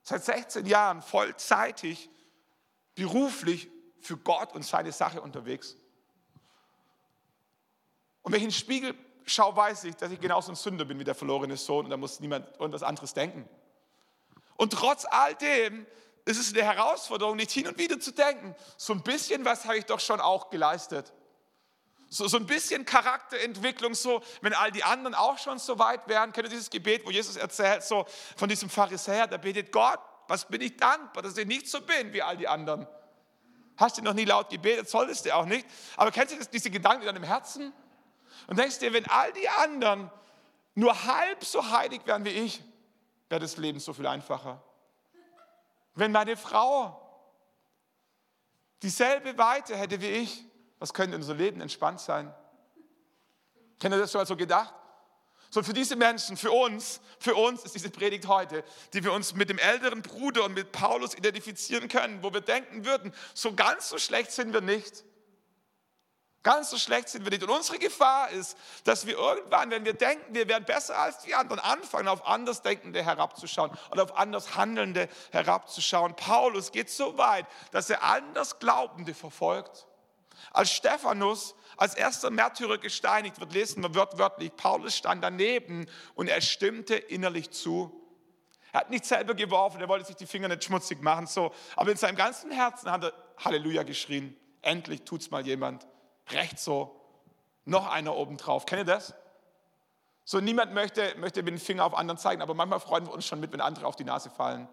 [0.04, 2.10] Seit 16 Jahren vollzeitig,
[2.96, 3.70] beruflich
[4.02, 5.78] für Gott und seine Sache unterwegs.
[8.24, 11.58] Und den Spiegel schau, weiß ich, dass ich genauso ein Sünder bin wie der verlorene
[11.58, 13.48] Sohn und da muss niemand irgendwas anderes denken.
[14.58, 15.86] Und trotz all dem
[16.26, 19.78] ist es eine Herausforderung, nicht hin und wieder zu denken, so ein bisschen was habe
[19.78, 21.12] ich doch schon auch geleistet.
[22.10, 26.34] So, so ein bisschen Charakterentwicklung, so, wenn all die anderen auch schon so weit wären,
[26.34, 28.06] kennt ihr dieses Gebet, wo Jesus erzählt, so
[28.36, 32.12] von diesem Pharisäer, der betet Gott, was bin ich dankbar, dass ich nicht so bin
[32.12, 32.86] wie all die anderen.
[33.78, 35.66] Hast du noch nie laut gebetet, solltest du auch nicht.
[35.96, 37.74] Aber kennst du das, diese Gedanken in deinem Herzen?
[38.48, 40.12] Und denkst dir, wenn all die anderen
[40.76, 42.64] nur halb so heilig wären wie ich,
[43.30, 44.62] wäre das Leben so viel einfacher.
[45.96, 46.98] Wenn meine Frau
[48.82, 50.46] dieselbe Weite hätte wie ich,
[50.80, 52.34] was könnte unser Leben entspannt sein?
[53.80, 54.74] Kennt ihr das schon mal so gedacht?
[55.50, 59.36] So für diese Menschen, für uns, für uns ist diese Predigt heute, die wir uns
[59.36, 63.90] mit dem älteren Bruder und mit Paulus identifizieren können, wo wir denken würden, so ganz
[63.90, 65.04] so schlecht sind wir nicht.
[66.44, 67.44] Ganz so schlecht sind wir nicht.
[67.44, 71.36] Und unsere Gefahr ist, dass wir irgendwann, wenn wir denken, wir wären besser als die
[71.36, 76.16] anderen, anfangen, auf Andersdenkende herabzuschauen oder auf Andershandelnde herabzuschauen.
[76.16, 79.86] Paulus geht so weit, dass er Andersglaubende verfolgt.
[80.52, 86.42] Als Stephanus als erster Märtyrer gesteinigt wird, lesen wir wörtlich, Paulus stand daneben und er
[86.42, 87.92] stimmte innerlich zu.
[88.72, 91.54] Er hat nicht selber geworfen, er wollte sich die Finger nicht schmutzig machen, so.
[91.76, 94.36] aber in seinem ganzen Herzen hat er Halleluja geschrien.
[94.62, 95.88] Endlich tut's mal jemand
[96.34, 96.96] rechts so,
[97.66, 98.66] noch einer obendrauf.
[98.66, 99.14] Kennt ihr das?
[100.24, 103.26] So niemand möchte, möchte mit dem Finger auf anderen zeigen, aber manchmal freuen wir uns
[103.26, 104.68] schon mit, wenn andere auf die Nase fallen.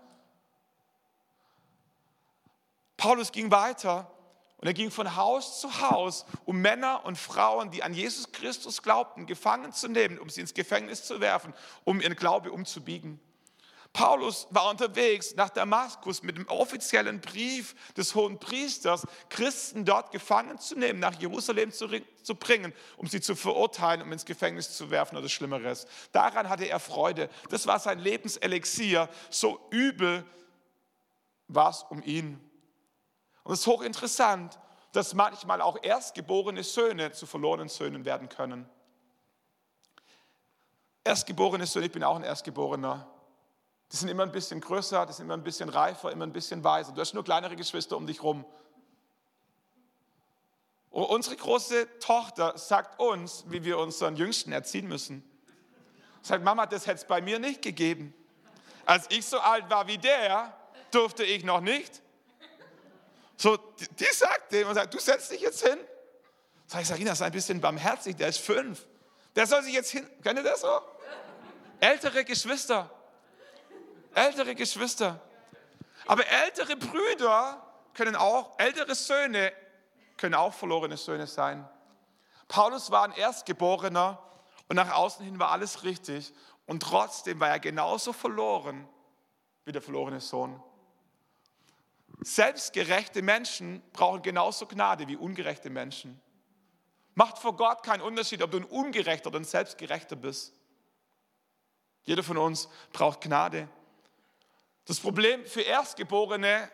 [2.97, 4.11] Paulus ging weiter
[4.59, 8.83] und er ging von Haus zu Haus, um Männer und Frauen, die an Jesus Christus
[8.83, 13.21] glaubten, gefangen zu nehmen, um sie ins Gefängnis zu werfen, um ihren Glaube umzubiegen.
[13.93, 20.59] Paulus war unterwegs nach Damaskus mit dem offiziellen Brief des hohen Priesters, Christen dort gefangen
[20.59, 21.89] zu nehmen, nach Jerusalem zu,
[22.23, 25.87] zu bringen, um sie zu verurteilen, um ins Gefängnis zu werfen oder Schlimmeres.
[26.13, 27.29] Daran hatte er Freude.
[27.51, 29.09] Das war sein Lebenselixier.
[29.31, 30.25] So übel
[31.49, 32.39] war es um ihn.
[33.43, 34.59] Und es ist hochinteressant,
[34.93, 38.69] dass manchmal auch erstgeborene Söhne zu verlorenen Söhnen werden können.
[41.05, 43.09] Erstgeborene Söhne, ich bin auch ein Erstgeborener.
[43.91, 46.63] Die sind immer ein bisschen größer, die sind immer ein bisschen reifer, immer ein bisschen
[46.63, 46.93] weiser.
[46.93, 48.45] Du hast nur kleinere Geschwister um dich rum.
[50.91, 55.23] Und unsere große Tochter sagt uns, wie wir unseren Jüngsten erziehen müssen.
[56.23, 58.13] Sagt, Mama, das hätte es bei mir nicht gegeben.
[58.85, 60.53] Als ich so alt war wie der,
[60.91, 62.03] durfte ich noch nicht.
[63.37, 65.79] So, die, sagt dem und sagt, du setzt dich jetzt hin.
[66.67, 68.85] Sag ich, Sarina, sei ein bisschen barmherzig, der ist fünf.
[69.37, 70.81] Der soll sich jetzt hin, kennt ihr das so?
[71.81, 72.91] Ältere Geschwister.
[74.19, 75.21] Ältere Geschwister.
[76.07, 77.63] Aber ältere Brüder
[77.95, 79.53] können auch, ältere Söhne
[80.17, 81.69] können auch verlorene Söhne sein.
[82.49, 84.23] Paulus war ein Erstgeborener
[84.69, 86.33] und nach außen hin war alles richtig.
[86.67, 88.89] Und trotzdem war er genauso verloren
[89.65, 90.63] wie der verlorene Sohn.
[92.21, 96.21] Selbstgerechte Menschen brauchen genauso Gnade wie ungerechte Menschen.
[97.15, 100.53] Macht vor Gott keinen Unterschied, ob du ein ungerechter oder ein selbstgerechter bist.
[102.05, 103.69] Jeder von uns braucht Gnade.
[104.89, 106.71] Das Problem für Erstgeborene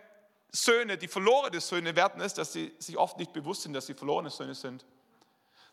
[0.52, 3.94] Söhne, die verlorene Söhne werden, ist, dass sie sich oft nicht bewusst sind, dass sie
[3.94, 4.86] verlorene Söhne sind.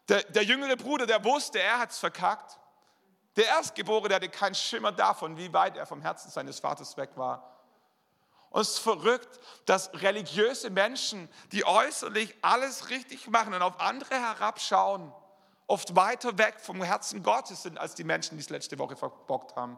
[0.09, 2.59] Der, der jüngere Bruder, der wusste, er hat es verkackt.
[3.35, 7.61] Der Erstgeborene, hatte keinen Schimmer davon, wie weit er vom Herzen seines Vaters weg war.
[8.49, 14.15] Und es ist verrückt, dass religiöse Menschen, die äußerlich alles richtig machen und auf andere
[14.15, 15.13] herabschauen,
[15.67, 19.55] oft weiter weg vom Herzen Gottes sind als die Menschen, die es letzte Woche verbockt
[19.55, 19.77] haben.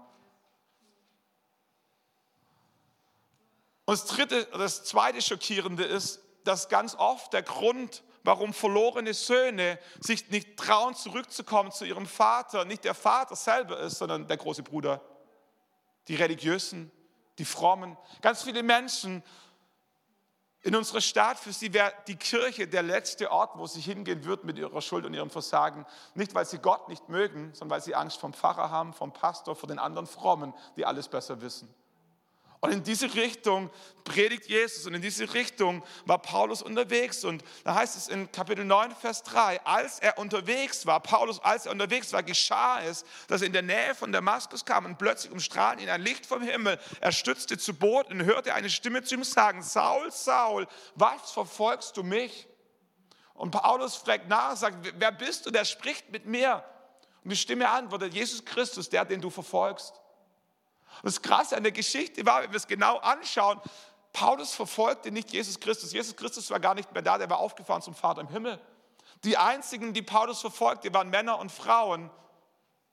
[3.85, 9.79] Und das dritte, das zweite Schockierende ist, dass ganz oft der Grund, warum verlorene Söhne
[9.99, 14.63] sich nicht trauen, zurückzukommen zu ihrem Vater, nicht der Vater selber ist, sondern der große
[14.63, 15.01] Bruder.
[16.07, 16.91] Die Religiösen,
[17.37, 17.97] die Frommen.
[18.21, 19.23] Ganz viele Menschen
[20.61, 24.45] in unserer Stadt, für sie wäre die Kirche der letzte Ort, wo sie hingehen würden
[24.45, 25.85] mit ihrer Schuld und ihrem Versagen.
[26.15, 29.57] Nicht, weil sie Gott nicht mögen, sondern weil sie Angst vom Pfarrer haben, vom Pastor,
[29.57, 31.73] vor den anderen Frommen, die alles besser wissen.
[32.63, 33.69] Und in diese Richtung
[34.05, 37.25] predigt Jesus und in diese Richtung war Paulus unterwegs.
[37.25, 41.65] Und da heißt es in Kapitel 9, Vers 3, als er unterwegs war, Paulus, als
[41.65, 45.33] er unterwegs war, geschah es, dass er in der Nähe von Damaskus kam und plötzlich
[45.33, 46.79] umstrahlt ihn ein Licht vom Himmel.
[47.01, 51.97] Er stützte zu Boden und hörte eine Stimme zu ihm sagen, Saul, Saul, was verfolgst
[51.97, 52.47] du mich?
[53.33, 56.63] Und Paulus fragt nach sagt, wer bist du, der spricht mit mir?
[57.25, 59.99] Und die Stimme antwortet, Jesus Christus, der, den du verfolgst.
[61.01, 63.59] Das Krasse an der Geschichte war, wenn wir es genau anschauen,
[64.13, 65.91] Paulus verfolgte nicht Jesus Christus.
[65.91, 68.59] Jesus Christus war gar nicht mehr da, der war aufgefahren zum Vater im Himmel.
[69.23, 72.11] Die einzigen, die Paulus verfolgte, waren Männer und Frauen,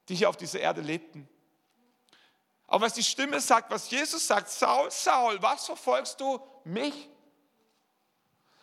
[0.09, 1.29] die hier auf dieser Erde lebten.
[2.67, 7.09] Aber was die Stimme sagt, was Jesus sagt, Saul, Saul, was verfolgst du mich?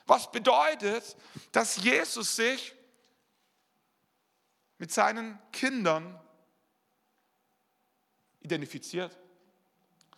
[0.05, 1.17] Was bedeutet,
[1.51, 2.73] dass Jesus sich
[4.77, 6.17] mit seinen Kindern
[8.39, 9.17] identifiziert?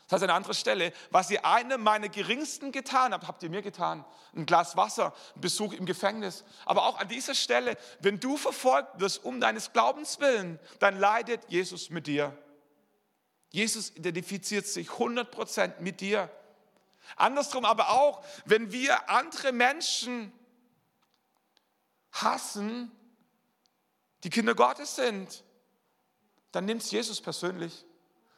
[0.10, 3.62] Das heißt an anderer Stelle, was ihr einem meiner Geringsten getan habt, habt ihr mir
[3.62, 4.04] getan.
[4.36, 6.44] Ein Glas Wasser, ein Besuch im Gefängnis.
[6.66, 11.42] Aber auch an dieser Stelle, wenn du verfolgt wirst um deines Glaubens willen, dann leidet
[11.50, 12.36] Jesus mit dir.
[13.52, 16.28] Jesus identifiziert sich 100% mit dir.
[17.16, 20.34] Andersrum aber auch, wenn wir andere Menschen
[22.14, 22.92] hassen,
[24.24, 25.44] die Kinder Gottes sind,
[26.52, 27.86] dann nimmt es Jesus persönlich.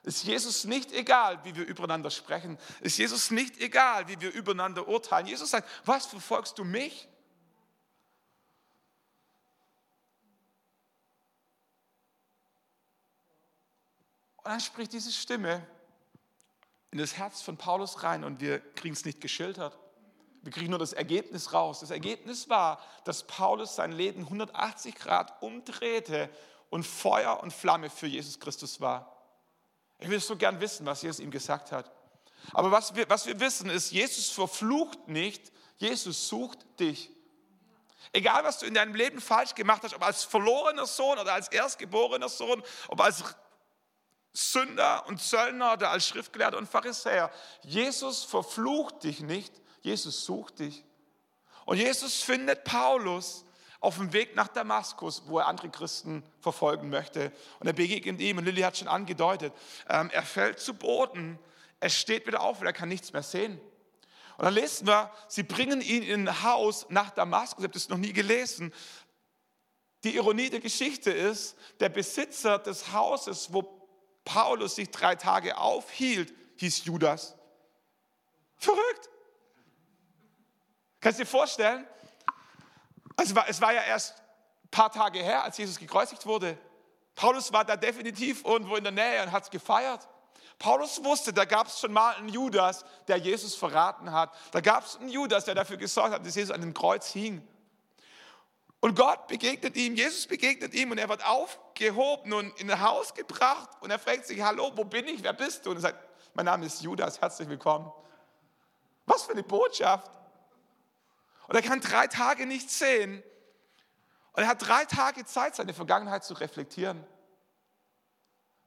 [0.04, 2.58] Ist Jesus nicht egal, wie wir übereinander sprechen?
[2.80, 5.28] Ist Jesus nicht egal, wie wir übereinander urteilen?
[5.28, 7.08] Jesus sagt, was verfolgst du mich?
[14.38, 15.66] Und dann spricht diese Stimme
[16.90, 19.78] in das Herz von Paulus rein und wir kriegen es nicht geschildert.
[20.42, 21.82] Wir kriegen nur das Ergebnis raus.
[21.82, 26.28] Das Ergebnis war, dass Paulus sein Leben 180 Grad umdrehte
[26.72, 29.21] und Feuer und Flamme für Jesus Christus war.
[30.02, 31.90] Ich will so gern wissen, was Jesus ihm gesagt hat.
[32.54, 37.12] Aber was wir, was wir wissen ist, Jesus verflucht nicht, Jesus sucht dich.
[38.12, 41.48] Egal, was du in deinem Leben falsch gemacht hast, ob als verlorener Sohn oder als
[41.50, 43.24] erstgeborener Sohn, ob als
[44.34, 50.84] Sünder und Zöllner oder als Schriftgelehrter und Pharisäer, Jesus verflucht dich nicht, Jesus sucht dich.
[51.66, 53.46] Und Jesus findet Paulus
[53.82, 57.32] auf dem Weg nach Damaskus, wo er andere Christen verfolgen möchte.
[57.60, 59.54] Und er begegnet ihm, und Lilly hat schon angedeutet,
[59.90, 61.40] ähm, er fällt zu Boden,
[61.80, 63.60] er steht wieder auf und er kann nichts mehr sehen.
[64.38, 67.90] Und dann lesen wir, sie bringen ihn in ein Haus nach Damaskus, ich habe das
[67.90, 68.72] noch nie gelesen.
[70.04, 73.64] Die Ironie der Geschichte ist, der Besitzer des Hauses, wo
[74.24, 77.36] Paulus sich drei Tage aufhielt, hieß Judas.
[78.58, 79.10] Verrückt.
[81.00, 81.88] Kannst du dir vorstellen?
[83.22, 84.16] Also es war ja erst
[84.66, 86.58] ein paar Tage her, als Jesus gekreuzigt wurde.
[87.14, 90.08] Paulus war da definitiv irgendwo in der Nähe und hat es gefeiert.
[90.58, 94.34] Paulus wusste, da gab es schon mal einen Judas, der Jesus verraten hat.
[94.52, 97.48] Da gab es einen Judas, der dafür gesorgt hat, dass Jesus an dem Kreuz hing.
[98.80, 103.14] Und Gott begegnet ihm, Jesus begegnet ihm und er wird aufgehoben und in ein Haus
[103.14, 105.70] gebracht und er fragt sich, hallo, wo bin ich, wer bist du?
[105.70, 107.92] Und er sagt, mein Name ist Judas, herzlich willkommen.
[109.06, 110.10] Was für eine Botschaft.
[111.52, 113.22] Und er kann drei Tage nichts sehen.
[114.32, 117.06] Und er hat drei Tage Zeit, seine Vergangenheit zu reflektieren.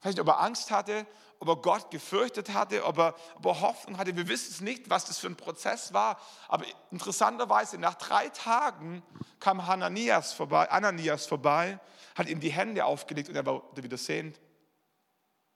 [0.01, 1.07] Vielleicht, ob er Angst hatte,
[1.39, 4.15] ob er Gott gefürchtet hatte, ob er, ob er Hoffnung hatte.
[4.15, 6.21] Wir wissen es nicht, was das für ein Prozess war.
[6.47, 9.03] Aber interessanterweise, nach drei Tagen
[9.41, 11.81] kam Hananias vorbei, Ananias vorbei,
[12.15, 14.39] hat ihm die Hände aufgelegt und er war wieder sehend.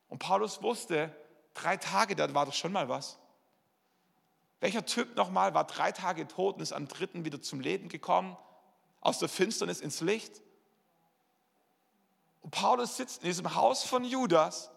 [0.08, 1.14] Und Paulus wusste,
[1.52, 3.18] drei Tage, da war doch schon mal was.
[4.60, 8.36] Welcher Typ nochmal war drei Tage tot und ist am dritten wieder zum Leben gekommen,
[9.00, 10.42] aus der Finsternis ins Licht?
[12.40, 14.70] Und Paulus sitzt in diesem Haus von Judas,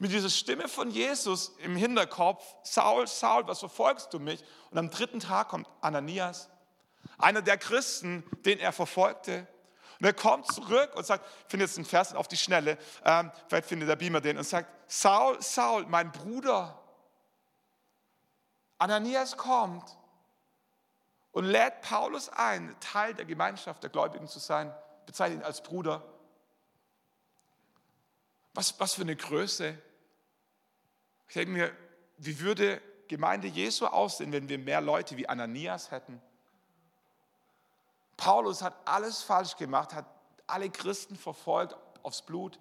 [0.00, 4.44] Mit dieser Stimme von Jesus im Hinterkopf, Saul, Saul, was verfolgst du mich?
[4.70, 6.48] Und am dritten Tag kommt Ananias,
[7.18, 9.48] einer der Christen, den er verfolgte.
[9.98, 13.32] Und er kommt zurück und sagt, ich finde jetzt einen Vers auf die Schnelle, ähm,
[13.48, 16.80] vielleicht findet der Beamer den, und sagt, Saul, Saul, mein Bruder.
[18.78, 19.96] Ananias kommt
[21.32, 24.72] und lädt Paulus ein, Teil der Gemeinschaft der Gläubigen zu sein,
[25.06, 26.02] bezeichnet ihn als Bruder.
[28.54, 29.76] Was, was für eine Größe.
[31.28, 31.76] Ich denke mir,
[32.16, 36.20] wie würde Gemeinde Jesu aussehen, wenn wir mehr Leute wie Ananias hätten?
[38.16, 40.06] Paulus hat alles falsch gemacht, hat
[40.46, 42.58] alle Christen verfolgt aufs Blut,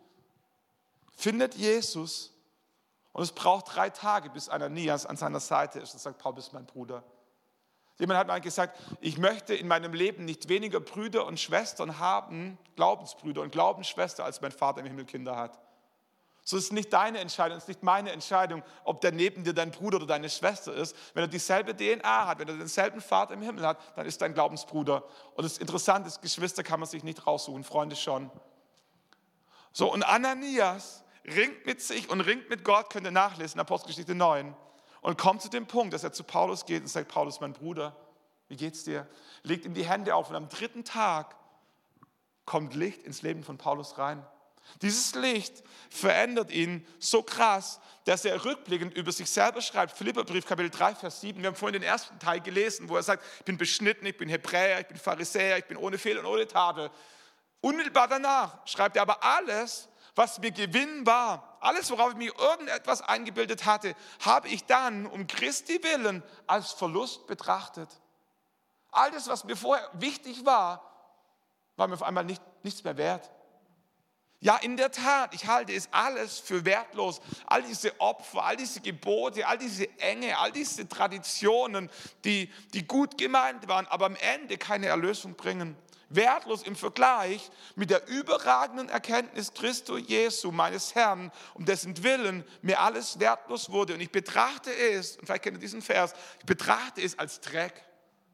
[1.16, 2.32] findet Jesus
[3.18, 6.54] und es braucht drei Tage, bis Ananias an seiner Seite ist und sagt, Paulus ist
[6.54, 7.04] mein Bruder.
[7.98, 12.60] Jemand hat mal gesagt, ich möchte in meinem Leben nicht weniger Brüder und Schwestern haben,
[12.76, 15.58] Glaubensbrüder und Glaubensschwester, als mein Vater im Himmel Kinder hat.
[16.44, 19.54] So ist es nicht deine Entscheidung, es ist nicht meine Entscheidung, ob der neben dir
[19.54, 20.96] dein Bruder oder deine Schwester ist.
[21.16, 24.36] Wenn er dieselbe DNA hat, wenn er denselben Vater im Himmel hat, dann ist dein
[24.36, 25.04] Glaubensbruder.
[25.34, 28.30] Und das Interessante ist, Geschwister kann man sich nicht raussuchen, Freunde schon.
[29.74, 34.56] So, und Ananias ringt mit sich und ringt mit Gott, könnt ihr nachlesen, Apostelgeschichte 9,
[35.02, 37.96] und kommt zu dem Punkt, dass er zu Paulus geht und sagt, Paulus, mein Bruder,
[38.48, 39.08] wie geht's dir?
[39.44, 41.36] Legt ihm die Hände auf und am dritten Tag
[42.46, 44.26] kommt Licht ins Leben von Paulus rein.
[44.82, 49.98] Dieses Licht verändert ihn so krass, dass er rückblickend über sich selber schreibt.
[49.98, 51.42] Philipperbrief, Kapitel 3, Vers 7.
[51.42, 54.30] Wir haben vorhin den ersten Teil gelesen, wo er sagt, ich bin beschnitten, ich bin
[54.30, 56.90] Hebräer, ich bin Pharisäer, ich bin ohne Fehler und ohne Tadel.
[57.62, 63.02] Unmittelbar danach schreibt er aber alles, was mir Gewinn war, alles, worauf ich mir irgendetwas
[63.02, 67.90] eingebildet hatte, habe ich dann um Christi willen als Verlust betrachtet.
[68.92, 70.84] Alles, was mir vorher wichtig war,
[71.76, 73.30] war mir auf einmal nicht, nichts mehr wert.
[74.40, 77.22] Ja, in der Tat, ich halte es alles für wertlos.
[77.48, 81.90] All diese Opfer, all diese Gebote, all diese Enge, all diese Traditionen,
[82.24, 85.76] die, die gut gemeint waren, aber am Ende keine Erlösung bringen.
[86.10, 92.80] Wertlos im Vergleich mit der überragenden Erkenntnis Christo Jesu, meines Herrn, um dessen Willen mir
[92.80, 93.94] alles wertlos wurde.
[93.94, 97.84] Und ich betrachte es, und vielleicht kennt ihr diesen Vers, ich betrachte es als Dreck.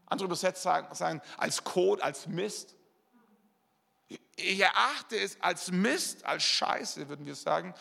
[0.05, 2.75] Andere Übersetzer sagen, sagen als Kot, als Mist.
[4.35, 7.73] Ich erachte es als Mist, als Scheiße, würden wir sagen,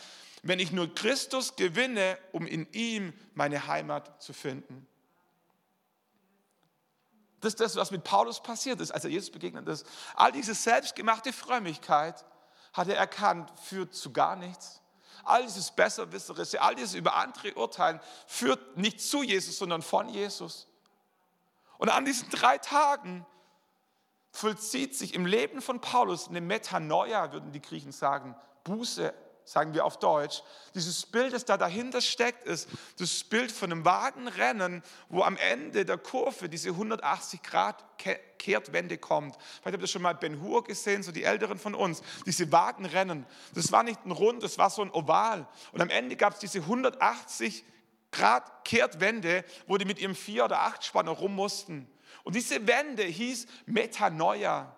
[0.42, 4.86] wenn ich nur Christus gewinne, um in ihm meine Heimat zu finden.
[7.42, 9.84] Das ist das, was mit Paulus passiert ist, als er Jesus begegnet ist.
[10.14, 12.24] All diese selbstgemachte Frömmigkeit
[12.72, 14.80] hat er erkannt, führt zu gar nichts.
[15.24, 20.68] All dieses Besserwisserische, all dieses über andere Urteilen führt nicht zu Jesus, sondern von Jesus.
[21.78, 23.26] Und an diesen drei Tagen
[24.30, 29.12] vollzieht sich im Leben von Paulus eine Metanoia, würden die Griechen sagen, Buße,
[29.44, 30.42] sagen wir auf Deutsch.
[30.74, 35.84] Dieses Bild, das da dahinter steckt, ist das Bild von einem Wagenrennen, wo am Ende
[35.84, 37.84] der Kurve diese 180 Grad
[38.38, 39.36] Kehrtwende kommt.
[39.60, 42.02] Vielleicht habt ihr schon mal Ben Hur gesehen, so die Älteren von uns.
[42.26, 45.46] Diese Wagenrennen, das war nicht ein Rund, das war so ein Oval.
[45.72, 47.64] Und am Ende gab es diese 180
[48.10, 51.88] Grad Kehrtwende, wo die mit ihrem Vier- oder Acht-Spanner rum mussten.
[52.24, 54.76] Und diese Wende hieß Metanoia.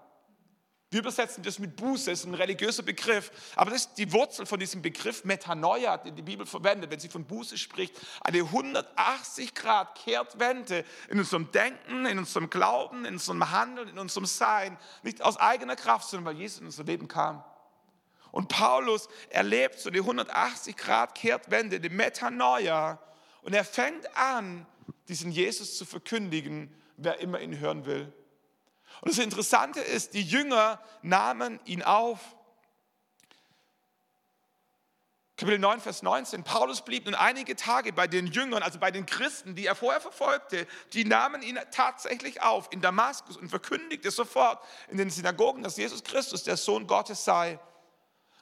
[0.95, 4.47] Wir übersetzen das mit Buße, das ist ein religiöser Begriff, aber das ist die Wurzel
[4.47, 7.97] von diesem Begriff Metanoia, den die Bibel verwendet, wenn sie von Buße spricht.
[8.21, 14.25] Eine 180 Grad Kehrtwende in unserem Denken, in unserem Glauben, in unserem Handeln, in unserem
[14.25, 14.79] Sein.
[15.03, 17.43] Nicht aus eigener Kraft, sondern weil Jesus in unser Leben kam.
[18.31, 23.01] Und Paulus erlebt so eine 180 Grad Kehrtwende, die Metanoia.
[23.43, 24.65] Und er fängt an,
[25.09, 28.13] diesen Jesus zu verkündigen wer immer ihn hören will.
[29.01, 32.21] Und das Interessante ist, die Jünger nahmen ihn auf.
[35.37, 36.45] Kapitel 9, Vers 19.
[36.45, 40.01] Paulus blieb nun einige Tage bei den Jüngern, also bei den Christen, die er vorher
[40.01, 40.69] verfolgte.
[40.93, 46.05] Die nahmen ihn tatsächlich auf in Damaskus und verkündigte sofort in den Synagogen, dass Jesus
[46.05, 47.59] Christus der Sohn Gottes sei.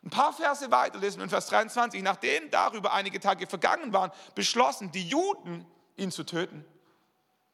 [0.04, 2.02] Ein paar Verse weiter lesen wir in Vers 23.
[2.02, 6.64] Nachdem darüber einige Tage vergangen waren, beschlossen die Juden, ihn zu töten.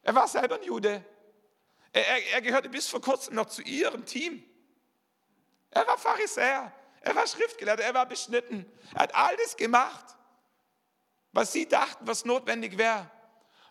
[0.01, 1.05] Er war selber ein Jude.
[1.93, 4.43] Er, er, er gehörte bis vor kurzem noch zu ihrem Team.
[5.71, 6.71] Er war Pharisäer.
[7.01, 7.83] Er war Schriftgelehrter.
[7.83, 8.65] Er war beschnitten.
[8.93, 10.05] Er hat alles gemacht,
[11.31, 13.09] was sie dachten, was notwendig wäre.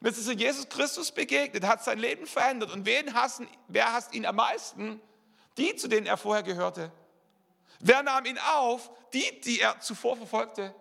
[0.01, 2.73] Und jetzt ist er Jesus Christus begegnet, hat sein Leben verändert.
[2.73, 5.01] Und wen hassen, wer hasst ihn am meisten?
[5.57, 6.93] Die, zu denen er vorher gehörte.
[7.81, 8.91] Wer nahm ihn auf?
[9.13, 10.75] Die, die er zuvor verfolgte.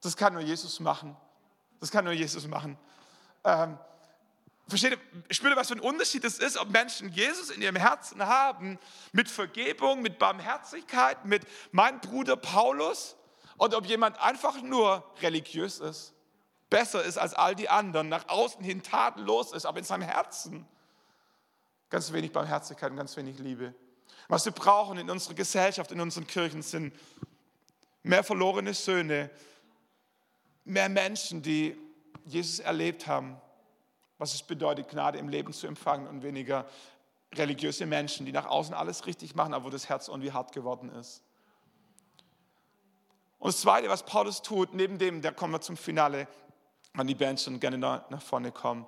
[0.00, 1.16] Das kann nur Jesus machen.
[1.80, 2.76] Das kann nur Jesus machen.
[3.44, 3.78] Ähm,
[4.68, 7.76] Versteht ihr, spürt ihr, was für ein Unterschied es ist, ob Menschen Jesus in ihrem
[7.76, 8.78] Herzen haben,
[9.12, 13.16] mit Vergebung, mit Barmherzigkeit, mit meinem Bruder Paulus,
[13.58, 16.14] Und ob jemand einfach nur religiös ist,
[16.70, 20.66] besser ist als all die anderen, nach außen hin tatenlos ist, aber in seinem Herzen
[21.90, 23.74] ganz wenig Barmherzigkeit und ganz wenig Liebe.
[24.28, 26.94] Was wir brauchen in unserer Gesellschaft, in unseren Kirchen, sind
[28.02, 29.30] mehr verlorene Söhne,
[30.64, 31.76] mehr Menschen, die
[32.24, 33.40] Jesus erlebt haben,
[34.18, 36.66] was es bedeutet, Gnade im Leben zu empfangen und weniger
[37.34, 40.90] religiöse Menschen, die nach außen alles richtig machen, aber wo das Herz irgendwie hart geworden
[40.90, 41.22] ist.
[43.38, 46.26] Und das Zweite, was Paulus tut, neben dem, da kommen wir zum Finale,
[46.94, 48.86] an die Band schon gerne nach vorne kommen.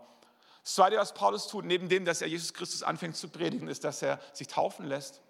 [0.63, 3.85] Das Zweite, was Paulus tut, neben dem, dass er Jesus Christus anfängt zu predigen, ist,
[3.85, 5.23] dass er sich taufen lässt.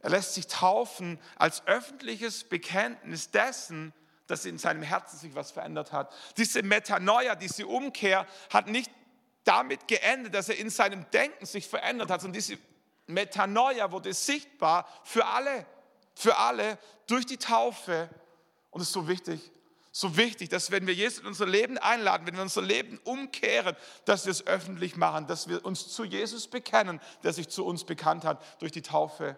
[0.00, 3.92] Er lässt sich taufen als öffentliches Bekenntnis dessen,
[4.26, 6.12] dass in seinem Herzen sich was verändert hat.
[6.36, 8.90] Diese Metanoia, diese Umkehr hat nicht
[9.44, 12.58] damit geendet, dass er in seinem Denken sich verändert hat, sondern diese
[13.06, 15.64] Metanoia wurde sichtbar für alle,
[16.14, 18.08] für alle durch die Taufe.
[18.70, 19.52] Und es ist so wichtig,
[19.92, 23.76] so wichtig, dass wenn wir Jesus in unser Leben einladen, wenn wir unser Leben umkehren,
[24.04, 27.84] dass wir es öffentlich machen, dass wir uns zu Jesus bekennen, der sich zu uns
[27.84, 29.36] bekannt hat durch die Taufe.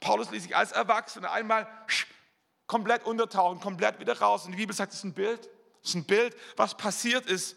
[0.00, 1.66] Paulus ließ sich als Erwachsener einmal
[2.66, 4.44] komplett untertauchen, komplett wieder raus.
[4.44, 5.48] Und die Bibel sagt, es ist ein Bild.
[5.82, 7.56] Es ist ein Bild, was passiert ist.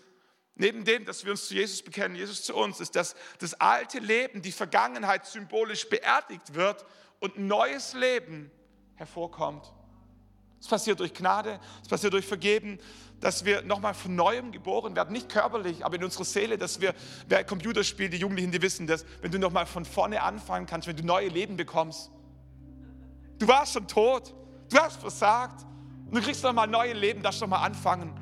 [0.56, 4.00] Neben dem, dass wir uns zu Jesus bekennen, Jesus zu uns, ist, dass das alte
[4.00, 6.86] Leben, die Vergangenheit symbolisch beerdigt wird
[7.20, 8.52] und neues Leben
[8.96, 9.72] hervorkommt.
[10.60, 12.80] Es passiert durch Gnade, es passiert durch Vergeben,
[13.22, 16.94] dass wir nochmal von Neuem geboren werden, nicht körperlich, aber in unserer Seele, dass wir,
[17.28, 20.88] wer Computer spielt, die Jugendlichen, die wissen das, wenn du nochmal von vorne anfangen kannst,
[20.88, 22.12] wenn du neue Leben bekommst.
[23.38, 24.34] Du warst schon tot,
[24.70, 25.66] du hast versagt
[26.06, 28.14] und du kriegst nochmal neue Leben, darfst nochmal anfangen.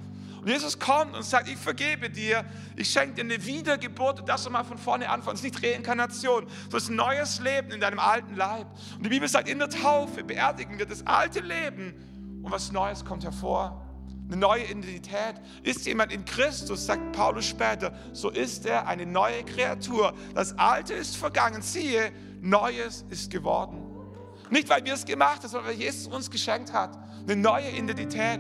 [0.42, 2.46] Und Jesus kommt und sagt, ich vergebe dir,
[2.76, 5.36] ich schenke dir eine Wiedergeburt, du darfst nochmal von vorne anfangen.
[5.36, 8.68] Es ist nicht Reinkarnation, es ist ein neues Leben in deinem alten Leib.
[8.96, 13.04] Und die Bibel sagt, in der Taufe beerdigen wir das alte Leben und was Neues
[13.04, 13.84] kommt hervor.
[14.28, 15.36] Eine neue Identität.
[15.64, 20.14] Ist jemand in Christus, sagt Paulus später, so ist er eine neue Kreatur.
[20.36, 23.87] Das Alte ist vergangen, siehe, Neues ist geworden.
[24.50, 26.98] Nicht, weil wir es gemacht haben, sondern weil Jesus uns geschenkt hat.
[27.24, 28.40] Eine neue Identität.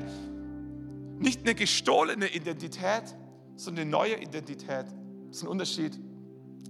[1.19, 3.03] Nicht eine gestohlene Identität,
[3.55, 4.85] sondern eine neue Identität.
[5.27, 5.99] Das ist ein Unterschied.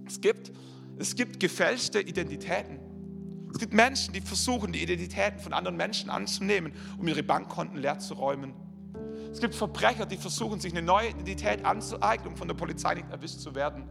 [0.06, 0.52] Es gibt,
[0.98, 2.80] es gibt gefälschte Identitäten.
[3.52, 7.98] Es gibt Menschen, die versuchen, die Identitäten von anderen Menschen anzunehmen, um ihre Bankkonten leer
[7.98, 8.54] zu räumen.
[9.32, 13.10] Es gibt Verbrecher, die versuchen, sich eine neue Identität anzueignen, um von der Polizei nicht
[13.10, 13.84] erwischt zu werden.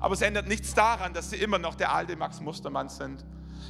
[0.00, 3.24] Aber es ändert nichts daran, dass sie immer noch der alte Max Mustermann sind.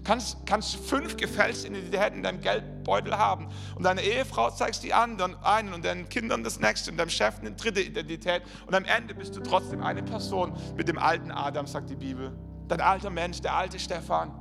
[0.05, 5.37] Kannst, kannst fünf gefälschte Identitäten in deinem Geldbeutel haben und deine Ehefrau zeigst die anderen
[5.45, 9.15] einen und deinen Kindern das nächste und deinem Chef eine dritte Identität und am Ende
[9.15, 12.37] bist du trotzdem eine Person mit dem alten Adam, sagt die Bibel.
[12.67, 14.33] Dein alter Mensch, der alte Stefan.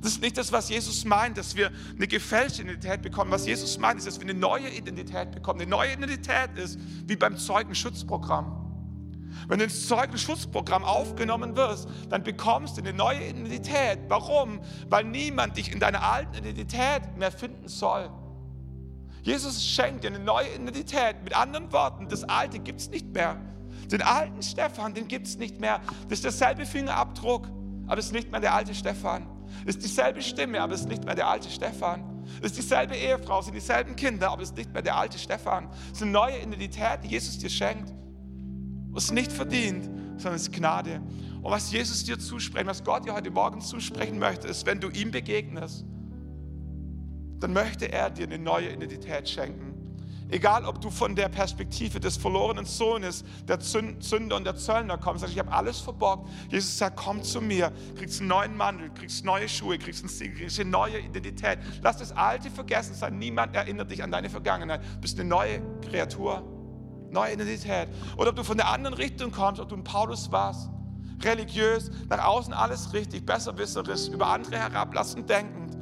[0.00, 3.30] Das ist nicht das, was Jesus meint, dass wir eine gefälschte Identität bekommen.
[3.30, 5.62] Was Jesus meint, ist, dass wir eine neue Identität bekommen.
[5.62, 8.63] Eine neue Identität ist wie beim Zeugenschutzprogramm.
[9.48, 13.98] Wenn du ins Zeugenschutzprogramm aufgenommen wirst, dann bekommst du eine neue Identität.
[14.08, 14.60] Warum?
[14.88, 18.10] Weil niemand dich in deiner alten Identität mehr finden soll.
[19.22, 21.22] Jesus schenkt dir eine neue Identität.
[21.24, 23.40] Mit anderen Worten, das Alte gibt es nicht mehr.
[23.90, 25.80] Den alten Stefan, den gibt es nicht mehr.
[26.08, 27.48] Das ist derselbe Fingerabdruck,
[27.86, 29.26] aber es ist nicht mehr der alte Stefan.
[29.66, 32.24] Es ist dieselbe Stimme, aber es ist nicht mehr der alte Stefan.
[32.40, 35.18] Es ist dieselbe Ehefrau, es sind dieselben Kinder, aber es ist nicht mehr der alte
[35.18, 35.68] Stefan.
[35.86, 37.92] Es ist eine neue Identität, die Jesus dir schenkt
[38.98, 39.84] es nicht verdient,
[40.16, 41.00] sondern es ist Gnade.
[41.42, 44.88] Und was Jesus dir zuspricht, was Gott dir heute Morgen zusprechen möchte, ist, wenn du
[44.88, 45.84] ihm begegnest,
[47.40, 49.74] dann möchte er dir eine neue Identität schenken.
[50.30, 55.20] Egal, ob du von der Perspektive des verlorenen Sohnes, der Sünder und der Zöllner kommst,
[55.20, 56.28] sagst, ich habe alles verborgt.
[56.50, 60.38] Jesus sagt, komm zu mir, kriegst einen neuen Mantel, kriegst neue Schuhe, kriegst einen Siegel,
[60.38, 61.58] kriegst eine neue Identität.
[61.82, 63.18] Lass das Alte vergessen sein.
[63.18, 64.82] Niemand erinnert dich an deine Vergangenheit.
[64.94, 66.42] Du bist eine neue Kreatur
[67.14, 67.88] neue Identität.
[68.18, 70.68] Oder ob du von der anderen Richtung kommst, ob du ein Paulus warst,
[71.22, 75.74] religiös, nach außen alles richtig, besserwisserisch, über andere herablassend denkend.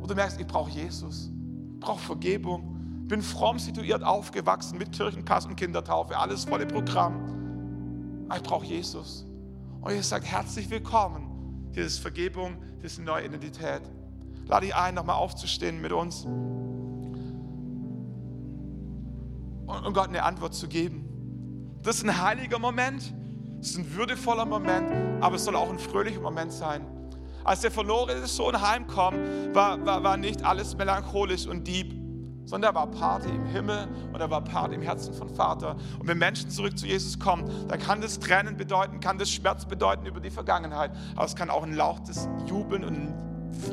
[0.00, 1.30] Und du merkst, ich brauche Jesus,
[1.74, 8.26] ich brauche Vergebung, bin fromm situiert aufgewachsen mit Kirchenpass und Kindertaufe, alles volle Programm.
[8.34, 9.26] Ich brauche Jesus.
[9.80, 11.70] Und Jesus sagt, herzlich willkommen.
[11.72, 13.82] Hier ist Vergebung, hier ist eine neue Identität.
[14.46, 16.26] Lade dich ein, nochmal aufzustehen mit uns.
[19.66, 21.04] Und Gott eine Antwort zu geben.
[21.82, 23.14] Das ist ein heiliger Moment,
[23.60, 24.90] es ist ein würdevoller Moment,
[25.20, 26.86] aber es soll auch ein fröhlicher Moment sein.
[27.44, 29.18] Als der verlorene Sohn heimkommt,
[29.54, 31.94] war, war, war nicht alles melancholisch und dieb,
[32.44, 35.76] sondern er war Party im Himmel und er war Party im Herzen von Vater.
[35.98, 39.64] Und wenn Menschen zurück zu Jesus kommen, dann kann das Tränen bedeuten, kann das Schmerz
[39.64, 43.14] bedeuten über die Vergangenheit, aber es kann auch ein Lauch des Jubeln und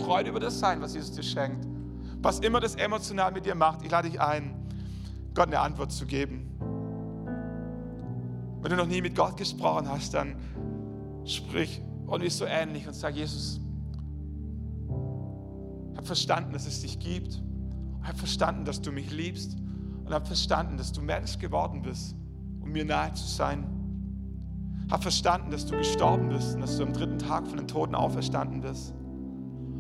[0.03, 1.67] Freude über das sein, was Jesus dir schenkt.
[2.21, 4.62] Was immer das emotional mit dir macht, ich lade dich ein,
[5.33, 6.49] Gott eine Antwort zu geben.
[8.61, 10.35] Wenn du noch nie mit Gott gesprochen hast, dann
[11.25, 13.59] sprich und ist so ähnlich und sag, Jesus,
[15.91, 17.41] ich habe verstanden, dass es dich gibt.
[18.01, 19.57] Ich habe verstanden, dass du mich liebst.
[20.05, 22.15] Und habe verstanden, dass du Mensch geworden bist,
[22.59, 23.65] um mir nahe zu sein.
[24.85, 27.67] Ich habe verstanden, dass du gestorben bist und dass du am dritten Tag von den
[27.67, 28.93] Toten auferstanden bist.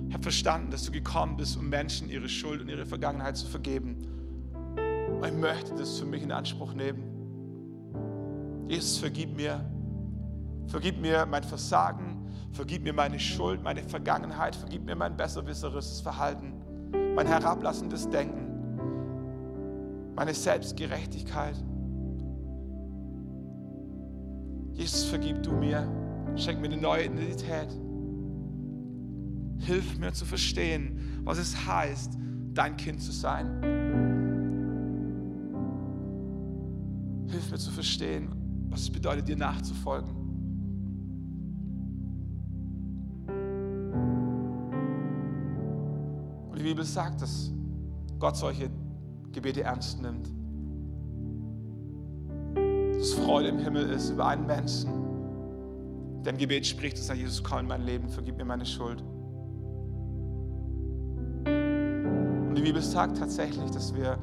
[0.07, 3.47] Ich habe verstanden, dass du gekommen bist, um Menschen ihre Schuld und ihre Vergangenheit zu
[3.47, 3.97] vergeben.
[5.23, 7.01] Und ich möchte das für mich in Anspruch nehmen.
[8.67, 9.63] Jesus, vergib mir.
[10.67, 16.53] Vergib mir mein Versagen, vergib mir meine Schuld, meine Vergangenheit, vergib mir mein besserwisserisches Verhalten,
[17.15, 18.49] mein herablassendes Denken,
[20.13, 21.55] meine Selbstgerechtigkeit.
[24.73, 25.87] Jesus, vergib du mir,
[26.35, 27.69] schenk mir eine neue Identität.
[29.59, 32.17] Hilf mir zu verstehen, was es heißt,
[32.53, 33.82] dein Kind zu sein.
[37.53, 38.29] Mir zu verstehen,
[38.71, 40.09] was es bedeutet, dir nachzufolgen.
[46.49, 47.51] Und die Bibel sagt, dass
[48.17, 48.71] Gott solche
[49.31, 50.33] Gebete ernst nimmt.
[52.97, 54.89] Dass Freude im Himmel ist über einen Menschen,
[56.23, 59.03] der ein Gebet spricht und sagt, Jesus, komm in mein Leben, vergib mir meine Schuld.
[61.45, 64.17] Und die Bibel sagt tatsächlich, dass wir,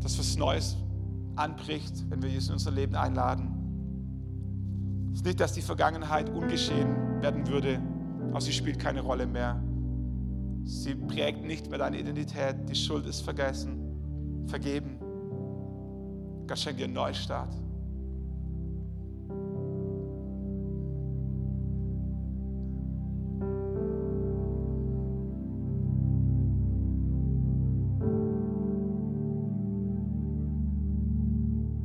[0.00, 0.76] dass was Neues
[1.40, 3.56] anbricht, wenn wir Jesus in unser Leben einladen.
[5.12, 7.80] Es ist nicht, dass die Vergangenheit ungeschehen werden würde,
[8.30, 9.60] aber sie spielt keine Rolle mehr.
[10.64, 12.56] Sie prägt nicht mehr deine Identität.
[12.68, 14.98] Die Schuld ist vergessen, vergeben.
[16.46, 17.54] Gott schenkt dir einen Neustart.